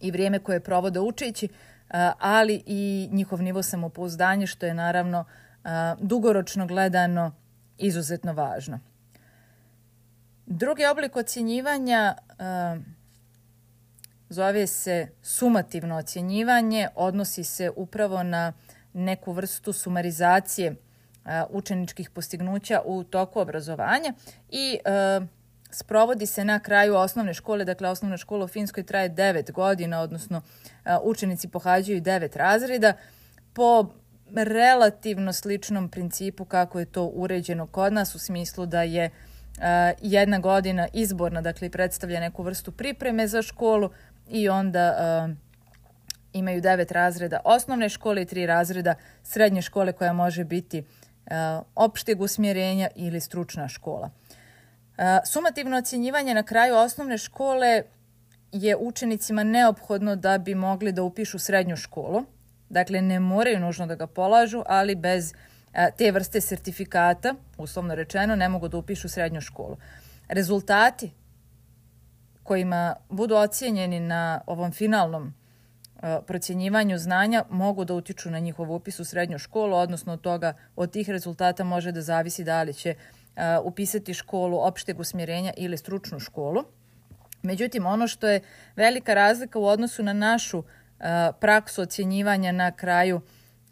i 0.00 0.10
vrijeme 0.10 0.38
koje 0.38 0.60
provode 0.60 1.00
učeći, 1.00 1.48
uh, 1.48 1.96
ali 2.18 2.62
i 2.66 3.08
njihov 3.12 3.42
nivo 3.42 3.62
samopouzdanja, 3.62 4.46
što 4.46 4.66
je 4.66 4.74
naravno 4.74 5.20
uh, 5.20 5.70
dugoročno 6.00 6.66
gledano 6.66 7.32
izuzetno 7.78 8.32
važno. 8.32 8.80
Drugi 10.46 10.86
oblik 10.86 11.16
ocjenjivanja 11.16 12.14
uh, 12.18 12.82
zove 14.28 14.66
se 14.66 15.08
sumativno 15.22 15.96
ocjenjivanje, 15.96 16.88
odnosi 16.94 17.44
se 17.44 17.70
upravo 17.76 18.22
na 18.22 18.52
neku 18.92 19.32
vrstu 19.32 19.72
sumarizacije 19.72 20.76
učeničkih 21.50 22.10
postignuća 22.10 22.80
u 22.84 23.04
toku 23.04 23.40
obrazovanja 23.40 24.12
i 24.48 24.78
uh, 25.18 25.26
sprovodi 25.70 26.26
se 26.26 26.44
na 26.44 26.60
kraju 26.60 26.94
osnovne 26.94 27.34
škole, 27.34 27.64
dakle 27.64 27.88
osnovna 27.88 28.16
škola 28.16 28.44
u 28.44 28.48
Finskoj 28.48 28.82
traje 28.82 29.10
9 29.10 29.52
godina, 29.52 30.00
odnosno 30.00 30.42
učenici 31.02 31.48
pohađaju 31.48 32.00
9 32.00 32.36
razreda. 32.36 32.92
Po 33.52 33.86
relativno 34.34 35.32
sličnom 35.32 35.88
principu 35.88 36.44
kako 36.44 36.78
je 36.78 36.86
to 36.86 37.04
uređeno 37.04 37.66
kod 37.66 37.92
nas 37.92 38.14
u 38.14 38.18
smislu 38.18 38.66
da 38.66 38.82
je 38.82 39.10
uh, 39.10 39.62
jedna 40.00 40.38
godina 40.38 40.88
izborna, 40.92 41.40
dakle 41.40 41.70
predstavlja 41.70 42.20
neku 42.20 42.42
vrstu 42.42 42.72
pripreme 42.72 43.28
za 43.28 43.42
školu 43.42 43.90
i 44.28 44.48
onda 44.48 45.28
imaju 46.32 46.60
devet 46.60 46.92
razreda 46.92 47.40
osnovne 47.44 47.88
škole 47.88 48.22
i 48.22 48.26
tri 48.26 48.46
razreda 48.46 48.94
srednje 49.22 49.62
škole 49.62 49.92
koja 49.92 50.12
može 50.12 50.44
biti 50.44 50.84
opšteg 51.74 52.20
usmjerenja 52.20 52.88
ili 52.94 53.20
stručna 53.20 53.68
škola. 53.68 54.10
Sumativno 55.24 55.78
ocjenjivanje 55.78 56.34
na 56.34 56.42
kraju 56.42 56.76
osnovne 56.76 57.18
škole 57.18 57.82
je 58.52 58.76
učenicima 58.76 59.44
neophodno 59.44 60.16
da 60.16 60.38
bi 60.38 60.54
mogli 60.54 60.92
da 60.92 61.02
upišu 61.02 61.38
srednju 61.38 61.76
školu. 61.76 62.24
Dakle, 62.68 63.00
ne 63.00 63.20
moraju 63.20 63.60
nužno 63.60 63.86
da 63.86 63.94
ga 63.94 64.06
polažu, 64.06 64.62
ali 64.66 64.94
bez 64.94 65.32
a, 65.72 65.90
te 65.90 66.12
vrste 66.12 66.40
sertifikata, 66.40 67.34
uslovno 67.58 67.94
rečeno, 67.94 68.36
ne 68.36 68.48
mogu 68.48 68.68
da 68.68 68.76
upišu 68.76 69.08
srednju 69.08 69.40
školu. 69.40 69.76
Rezultati 70.28 71.10
kojima 72.42 72.96
budu 73.08 73.34
ocijenjeni 73.34 74.00
na 74.00 74.40
ovom 74.46 74.72
finalnom 74.72 75.34
procjenjivanju 76.26 76.98
znanja 76.98 77.44
mogu 77.50 77.84
da 77.84 77.94
utiču 77.94 78.30
na 78.30 78.38
njihov 78.38 78.72
upis 78.72 79.00
u 79.00 79.04
srednju 79.04 79.38
školu, 79.38 79.76
odnosno 79.76 80.12
od 80.12 80.20
toga, 80.20 80.54
od 80.76 80.90
tih 80.90 81.10
rezultata 81.10 81.64
može 81.64 81.92
da 81.92 82.02
zavisi 82.02 82.44
da 82.44 82.62
li 82.62 82.74
će 82.74 82.94
upisati 83.64 84.14
školu 84.14 84.58
opšteg 84.58 85.00
usmjerenja 85.00 85.52
ili 85.56 85.76
stručnu 85.76 86.20
školu. 86.20 86.64
Međutim, 87.42 87.86
ono 87.86 88.08
što 88.08 88.28
je 88.28 88.40
velika 88.76 89.14
razlika 89.14 89.58
u 89.58 89.64
odnosu 89.64 90.02
na 90.02 90.12
našu 90.12 90.62
praksu 91.40 91.82
ocjenjivanja 91.82 92.52
na 92.52 92.72
kraju 92.72 93.20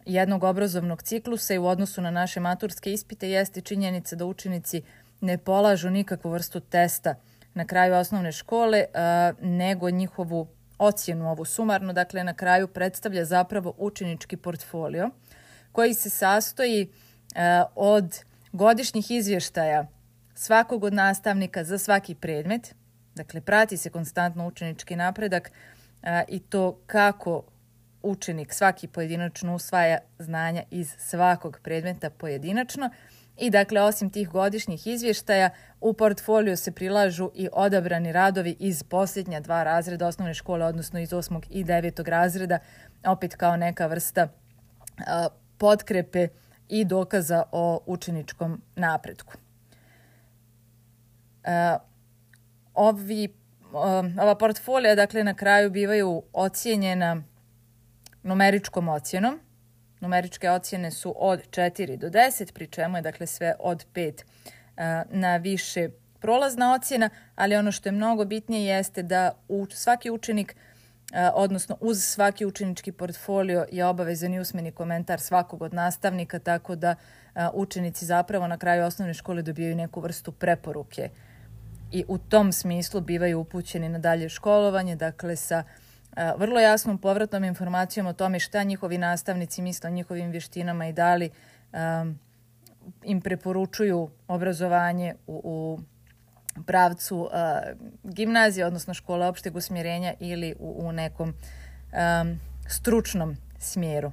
jednog 0.07 0.45
obrazovnog 0.45 1.03
ciklusa 1.03 1.55
i 1.55 1.59
u 1.59 1.67
odnosu 1.67 2.03
na 2.03 2.11
naše 2.11 2.41
maturske 2.41 2.93
ispite 2.93 3.31
jeste 3.31 3.61
činjenica 3.61 4.17
da 4.17 4.27
učenici 4.27 4.83
ne 5.21 5.39
polažu 5.39 5.91
nikakvu 5.91 6.31
vrstu 6.31 6.61
testa 6.61 7.15
na 7.55 7.65
kraju 7.65 7.95
osnovne 7.95 8.33
škole, 8.33 8.85
nego 9.41 9.91
njihovu 9.91 10.49
ocjenu 10.83 11.31
ovu 11.31 11.45
sumarno, 11.45 11.93
dakle 11.93 12.25
na 12.25 12.35
kraju 12.35 12.69
predstavlja 12.69 13.25
zapravo 13.25 13.75
učenički 13.79 14.37
portfolio 14.37 15.11
koji 15.73 15.95
se 15.95 16.11
sastoji 16.11 16.93
od 17.75 18.19
godišnjih 18.53 19.11
izvještaja 19.11 19.87
svakog 20.35 20.85
od 20.85 20.95
nastavnika 20.95 21.65
za 21.65 21.79
svaki 21.79 22.15
predmet, 22.15 22.75
dakle 23.15 23.41
prati 23.41 23.77
se 23.77 23.91
konstantno 23.91 24.47
učenički 24.47 24.97
napredak, 24.97 25.51
a, 26.03 26.23
i 26.29 26.41
to 26.41 26.81
kako 26.87 27.43
učenik 28.03 28.53
svaki 28.53 28.89
pojedinačno 28.89 29.55
usvaja 29.55 29.99
znanja 30.19 30.63
iz 30.71 30.95
svakog 30.99 31.61
predmeta 31.63 32.11
pojedinačno 32.11 32.91
i 33.37 33.51
dakle 33.51 33.81
osim 33.83 34.11
tih 34.11 34.29
godišnjih 34.29 34.87
izvještaja 34.87 35.51
u 35.81 35.93
portfolio 35.93 36.57
se 36.57 36.73
prilažu 36.73 37.31
i 37.35 37.49
odabrani 37.53 38.13
radovi 38.13 38.57
iz 38.59 38.83
posljednja 38.83 39.41
dva 39.41 39.63
razreda 39.63 40.07
osnovne 40.07 40.35
škole, 40.35 40.65
odnosno 40.65 41.01
iz 41.01 41.13
osmog 41.13 41.47
i 41.51 41.65
devetog 41.65 42.09
razreda, 42.09 42.59
opet 43.07 43.35
kao 43.35 43.57
neka 43.57 43.87
vrsta 43.87 44.29
a, 45.07 45.29
potkrepe 45.59 46.29
i 46.69 46.85
dokaza 46.85 47.43
o 47.53 47.81
učeničkom 47.87 48.63
napretku. 48.77 49.35
A, 51.45 51.79
ovi 52.75 53.43
Um, 53.73 54.19
ova 54.19 54.35
portfolija, 54.35 54.95
dakle, 54.95 55.25
na 55.25 55.35
kraju 55.35 55.71
bivaju 55.71 56.23
ocijenjena 56.33 57.23
numeričkom 58.23 58.89
ocjenom. 58.89 59.41
Numeričke 60.03 60.51
ocjene 60.51 60.91
su 60.91 61.15
od 61.17 61.41
4 61.51 61.97
do 61.97 62.09
10, 62.11 62.53
pri 62.53 62.67
čemu 62.67 62.99
je, 62.99 63.03
dakle, 63.03 63.27
sve 63.27 63.55
od 63.59 63.87
5 63.95 64.23
uh, 64.23 64.83
na 65.11 65.37
više 65.37 65.89
prolazna 66.21 66.75
ocjena, 66.75 67.11
ali 67.35 67.57
ono 67.57 67.73
što 67.73 67.89
je 67.89 67.93
mnogo 67.93 68.25
bitnije 68.25 68.77
jeste 68.77 69.03
da 69.03 69.33
u, 69.49 69.67
svaki 69.71 70.11
učenik 70.11 70.57
uh, 70.57 71.19
odnosno 71.35 71.77
uz 71.81 72.05
svaki 72.05 72.47
učenički 72.47 72.93
portfolio 72.93 73.67
je 73.73 73.87
obavezan 73.87 74.35
i 74.35 74.41
usmeni 74.41 74.73
komentar 74.73 75.21
svakog 75.21 75.63
od 75.63 75.75
nastavnika, 75.75 76.39
tako 76.39 76.77
da 76.77 76.95
uh, 76.95 77.43
učenici 77.53 78.07
zapravo 78.07 78.47
na 78.47 78.59
kraju 78.59 78.85
osnovne 78.85 79.15
škole 79.15 79.43
dobijaju 79.43 79.77
neku 79.77 80.01
vrstu 80.01 80.33
preporuke. 80.33 81.11
I 81.93 82.05
u 82.09 82.19
tom 82.19 82.53
smislu 82.53 83.01
bivaju 83.01 83.41
upućeni 83.41 83.89
na 83.89 83.99
dalje 83.99 84.29
školovanje, 84.29 84.97
dakle 84.97 85.37
sa 85.37 85.65
vrlo 86.37 86.61
jasnom 86.61 86.99
povratnom 86.99 87.45
informacijom 87.45 88.07
o 88.07 88.13
tome 88.13 88.41
šta 88.41 88.63
njihovi 88.63 88.99
nastavnici 88.99 89.63
misle 89.63 89.91
o 89.91 89.93
njihovim 89.93 90.31
vještinama 90.31 90.87
i 90.87 90.93
da 90.93 91.15
li 91.15 91.31
um, 91.73 92.19
im 93.03 93.21
preporučuju 93.21 94.11
obrazovanje 94.29 95.15
u, 95.27 95.41
u 95.45 95.79
pravcu 96.67 97.19
uh, 97.19 97.29
gimnazije, 98.03 98.67
odnosno 98.67 98.95
škole 98.95 99.27
opšteg 99.27 99.57
usmjerenja 99.57 100.15
ili 100.21 100.55
u, 100.59 100.87
u 100.87 100.93
nekom 100.93 101.29
um, 101.29 102.41
stručnom 102.69 103.37
smjeru. 103.59 104.13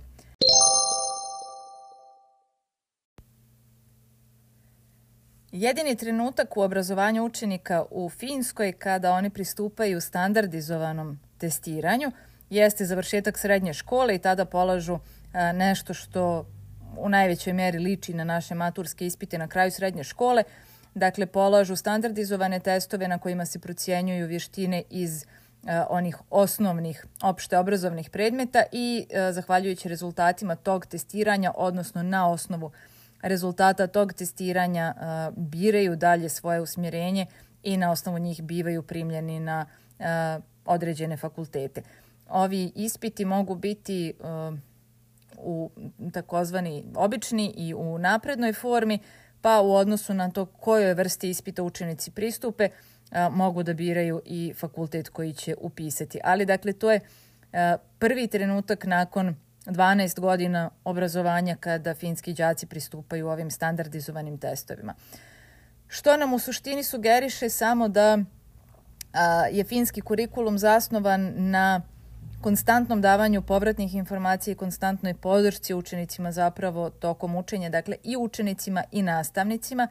Jedini 5.51 5.95
trenutak 5.95 6.57
u 6.57 6.61
obrazovanju 6.61 7.25
učenika 7.25 7.85
u 7.91 8.09
Finskoj 8.09 8.71
kada 8.71 9.11
oni 9.11 9.29
pristupaju 9.29 10.01
standardizovanom 10.01 11.19
testiranju 11.39 12.11
jeste 12.49 12.85
završetak 12.85 13.37
srednje 13.37 13.73
škole 13.73 14.15
i 14.15 14.19
tada 14.19 14.45
polažu 14.45 14.99
a, 15.33 15.51
nešto 15.51 15.93
što 15.93 16.45
u 16.97 17.09
najvećoj 17.09 17.53
meri 17.53 17.79
liči 17.79 18.13
na 18.13 18.23
naše 18.23 18.55
maturske 18.55 19.05
ispite 19.05 19.37
na 19.37 19.47
kraju 19.47 19.71
srednje 19.71 20.03
škole. 20.03 20.43
Dakle, 20.95 21.25
polažu 21.25 21.75
standardizovane 21.75 22.59
testove 22.59 23.07
na 23.07 23.17
kojima 23.17 23.45
se 23.45 23.59
procjenjuju 23.59 24.27
vještine 24.27 24.83
iz 24.89 25.25
a, 25.67 25.85
onih 25.89 26.17
osnovnih 26.29 27.05
opšte 27.23 27.57
obrazovnih 27.57 28.09
predmeta 28.09 28.63
i 28.71 29.05
a, 29.13 29.31
zahvaljujući 29.31 29.89
rezultatima 29.89 30.55
tog 30.55 30.85
testiranja, 30.85 31.51
odnosno 31.55 32.03
na 32.03 32.29
osnovu 32.29 32.71
rezultata 33.21 33.87
tog 33.87 34.13
testiranja 34.13 34.93
biraju 35.35 35.95
dalje 35.95 36.29
svoje 36.29 36.61
usmjerenje 36.61 37.25
i 37.63 37.77
na 37.77 37.91
osnovu 37.91 38.19
njih 38.19 38.43
bivaju 38.43 38.83
primljeni 38.83 39.39
na 39.39 39.65
određene 40.69 41.17
fakultete. 41.17 41.81
Ovi 42.29 42.71
ispiti 42.75 43.25
mogu 43.25 43.55
biti 43.55 44.13
uh, 44.19 44.57
u 45.37 45.71
takozvani 46.13 46.85
obični 46.95 47.53
i 47.57 47.73
u 47.73 47.97
naprednoj 47.97 48.53
formi, 48.53 48.99
pa 49.41 49.61
u 49.61 49.73
odnosu 49.73 50.13
na 50.13 50.31
to 50.31 50.45
kojoj 50.45 50.93
vrsti 50.93 51.29
ispita 51.29 51.63
učenici 51.63 52.11
pristupe, 52.11 52.69
uh, 52.69 53.35
mogu 53.35 53.63
da 53.63 53.73
biraju 53.73 54.21
i 54.25 54.53
fakultet 54.57 55.09
koji 55.09 55.33
će 55.33 55.55
upisati. 55.57 56.19
Ali 56.23 56.45
dakle, 56.45 56.73
to 56.73 56.91
je 56.91 56.99
uh, 56.99 57.59
prvi 57.99 58.27
trenutak 58.27 58.85
nakon 58.85 59.35
12 59.65 60.19
godina 60.19 60.69
obrazovanja 60.83 61.55
kada 61.59 61.93
finski 61.93 62.33
đaci 62.33 62.65
pristupaju 62.65 63.27
ovim 63.27 63.51
standardizovanim 63.51 64.37
testovima. 64.37 64.93
Što 65.87 66.17
nam 66.17 66.33
u 66.33 66.39
suštini 66.39 66.83
sugeriše 66.83 67.49
samo 67.49 67.87
da 67.87 68.17
je 69.51 69.63
finski 69.63 70.01
kurikulum 70.01 70.57
zasnovan 70.57 71.33
na 71.35 71.81
konstantnom 72.41 73.01
davanju 73.01 73.41
povratnih 73.41 73.95
informacija 73.95 74.51
i 74.51 74.55
konstantnoj 74.55 75.13
podršci 75.13 75.73
učenicima 75.73 76.31
zapravo 76.31 76.89
tokom 76.89 77.35
učenja, 77.35 77.69
dakle 77.69 77.95
i 78.03 78.17
učenicima 78.17 78.83
i 78.91 79.01
nastavnicima. 79.01 79.87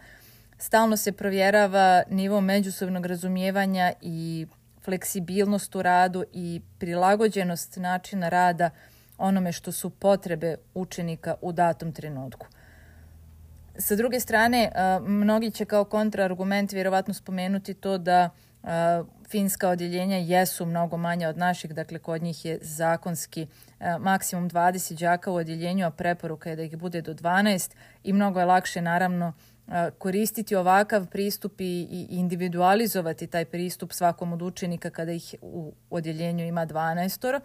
Stalno 0.58 0.96
se 0.96 1.12
provjerava 1.12 2.02
nivo 2.10 2.40
međusobnog 2.40 3.06
razumijevanja 3.06 3.92
i 4.02 4.46
fleksibilnost 4.84 5.74
u 5.74 5.82
radu 5.82 6.24
i 6.32 6.60
prilagođenost 6.78 7.76
načina 7.76 8.28
rada 8.28 8.70
onome 9.18 9.52
što 9.52 9.72
su 9.72 9.90
potrebe 9.90 10.56
učenika 10.74 11.34
u 11.42 11.52
datom 11.52 11.92
trenutku. 11.92 12.46
Sa 13.78 13.96
druge 13.96 14.20
strane, 14.20 14.72
mnogi 15.00 15.50
će 15.50 15.64
kao 15.64 15.84
kontraargument 15.84 16.72
vjerovatno 16.72 17.14
spomenuti 17.14 17.74
to 17.74 17.98
da 17.98 18.30
finska 19.28 19.68
odjeljenja 19.68 20.16
jesu 20.16 20.66
mnogo 20.66 20.96
manje 20.96 21.28
od 21.28 21.38
naših, 21.38 21.74
dakle 21.74 21.98
kod 21.98 22.22
njih 22.22 22.44
je 22.44 22.58
zakonski 22.62 23.46
maksimum 24.00 24.50
20 24.50 25.00
đaka 25.00 25.30
u 25.30 25.34
odjeljenju, 25.34 25.86
a 25.86 25.90
preporuka 25.90 26.50
je 26.50 26.56
da 26.56 26.62
ih 26.62 26.76
bude 26.76 27.02
do 27.02 27.14
12 27.14 27.70
i 28.04 28.12
mnogo 28.12 28.40
je 28.40 28.46
lakše 28.46 28.80
naravno 28.80 29.32
koristiti 29.98 30.56
ovakav 30.56 31.06
pristup 31.06 31.60
i 31.60 32.06
individualizovati 32.10 33.26
taj 33.26 33.44
pristup 33.44 33.92
svakom 33.92 34.32
od 34.32 34.42
učenika 34.42 34.90
kada 34.90 35.12
ih 35.12 35.34
u 35.42 35.72
odjeljenju 35.90 36.46
ima 36.46 36.66
12 36.66 37.40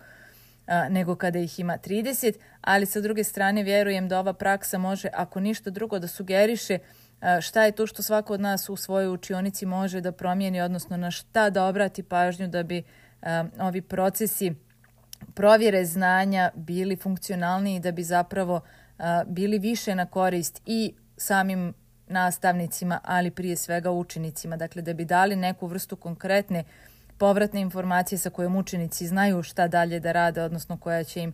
nego 0.89 1.15
kada 1.15 1.39
ih 1.39 1.60
ima 1.60 1.78
30, 1.78 2.34
ali 2.62 2.86
sa 2.86 3.02
druge 3.02 3.23
strane 3.23 3.63
vjerujem 3.63 4.08
da 4.08 4.19
ova 4.19 4.34
praksa 4.34 4.78
može, 4.78 5.10
ako 5.13 5.39
ništa 5.39 5.69
drugo, 5.69 5.99
da 5.99 6.08
sugeriše 6.08 6.80
uh, 6.82 7.02
šta 7.41 7.63
je 7.63 7.71
to 7.71 7.88
što 7.88 8.03
svako 8.03 8.33
od 8.33 8.41
nas 8.41 8.69
u 8.69 8.75
svojoj 8.75 9.13
učionici 9.13 9.65
može 9.65 10.01
da 10.01 10.12
promijeni, 10.12 10.62
odnosno 10.62 10.97
na 10.97 11.12
šta 11.12 11.49
da 11.49 11.65
obrati 11.65 12.03
pažnju 12.03 12.47
da 12.47 12.63
bi 12.63 12.83
ovi 13.59 13.81
procesi 13.81 14.53
provjere 15.33 15.86
znanja 15.86 16.51
bili 16.55 16.95
funkcionalniji, 16.95 17.79
da 17.79 17.91
bi 17.91 18.03
zapravo 18.03 18.62
bili 19.25 19.59
više 19.59 19.95
na 19.95 20.05
korist 20.05 20.62
i 20.65 20.93
samim 21.17 21.73
nastavnicima, 22.07 22.99
ali 23.03 23.31
prije 23.31 23.55
svega 23.55 23.91
učenicima. 23.91 24.57
Dakle, 24.57 24.81
da 24.81 24.93
bi 24.93 25.05
dali 25.05 25.36
neku 25.36 25.67
vrstu 25.67 25.95
konkretne 25.95 26.63
povratne 27.17 27.62
informacije 27.62 28.19
sa 28.19 28.29
kojom 28.29 28.55
učenici 28.55 29.07
znaju 29.07 29.43
šta 29.43 29.67
dalje 29.67 29.99
da 29.99 30.12
rade, 30.12 30.41
odnosno 30.41 30.77
koja 30.77 31.03
će 31.03 31.21
im 31.21 31.33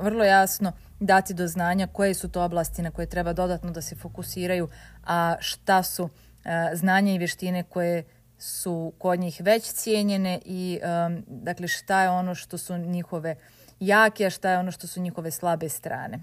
vrlo 0.00 0.24
jasno 0.24 0.72
dati 1.00 1.34
do 1.34 1.48
znanja 1.48 1.86
koje 1.86 2.14
su 2.14 2.28
to 2.28 2.42
oblasti 2.42 2.82
na 2.82 2.90
koje 2.90 3.06
treba 3.06 3.32
dodatno 3.32 3.70
da 3.70 3.82
se 3.82 3.96
fokusiraju, 3.96 4.68
a 5.04 5.36
šta 5.40 5.82
su 5.82 6.08
a, 6.44 6.70
znanja 6.74 7.12
i 7.12 7.18
vještine 7.18 7.62
koje 7.62 8.04
su 8.38 8.92
kod 8.98 9.20
njih 9.20 9.40
već 9.44 9.72
cijenjene 9.72 10.40
i 10.44 10.80
a, 10.82 11.10
dakle 11.26 11.68
šta 11.68 12.02
je 12.02 12.10
ono 12.10 12.34
što 12.34 12.58
su 12.58 12.78
njihove 12.78 13.36
jake, 13.80 14.26
a 14.26 14.30
šta 14.30 14.50
je 14.50 14.58
ono 14.58 14.70
što 14.70 14.86
su 14.86 15.00
njihove 15.00 15.30
slabe 15.30 15.68
strane. 15.68 16.18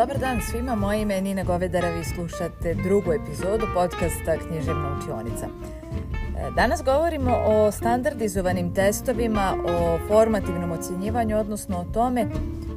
Dobar 0.00 0.18
dan 0.18 0.40
svima, 0.40 0.74
moje 0.74 1.02
ime 1.02 1.14
je 1.14 1.20
Nina 1.20 1.42
Govedara, 1.42 1.88
vi 1.90 2.04
slušate 2.04 2.74
drugu 2.74 3.12
epizodu 3.12 3.66
podcasta 3.74 4.36
Književna 4.48 4.98
učionica. 4.98 5.46
E, 5.46 6.50
danas 6.56 6.82
govorimo 6.84 7.36
o 7.46 7.72
standardizovanim 7.72 8.74
testovima, 8.74 9.54
o 9.66 9.98
formativnom 10.08 10.72
ocjenjivanju, 10.72 11.38
odnosno 11.38 11.78
o 11.78 11.84
tome 11.84 12.26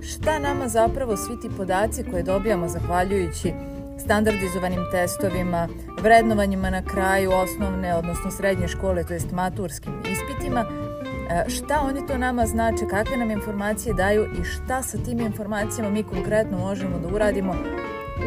šta 0.01 0.39
nama 0.39 0.67
zapravo 0.67 1.17
svi 1.17 1.39
ti 1.41 1.49
podaci 1.57 2.03
koje 2.11 2.23
dobijamo 2.23 2.67
zahvaljujući 2.67 3.53
standardizovanim 3.99 4.85
testovima, 4.91 5.67
vrednovanjima 6.01 6.69
na 6.69 6.81
kraju 6.85 7.31
osnovne, 7.31 7.95
odnosno 7.95 8.31
srednje 8.31 8.67
škole, 8.67 9.03
to 9.03 9.13
jest 9.13 9.31
maturskim 9.31 9.93
ispitima, 10.11 10.65
šta 11.47 11.81
oni 11.81 12.07
to 12.07 12.17
nama 12.17 12.45
znače, 12.45 12.87
kakve 12.89 13.17
nam 13.17 13.31
informacije 13.31 13.93
daju 13.93 14.25
i 14.41 14.43
šta 14.43 14.83
sa 14.83 14.97
tim 14.97 15.19
informacijama 15.19 15.89
mi 15.89 16.03
konkretno 16.03 16.57
možemo 16.57 16.99
da 16.99 17.15
uradimo 17.15 17.53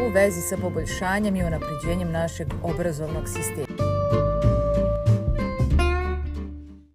u 0.07 0.13
vezi 0.13 0.41
sa 0.41 0.57
poboljšanjem 0.57 1.35
i 1.35 1.43
unapređenjem 1.43 2.11
našeg 2.11 2.47
obrazovnog 2.63 3.29
sistema. 3.29 3.86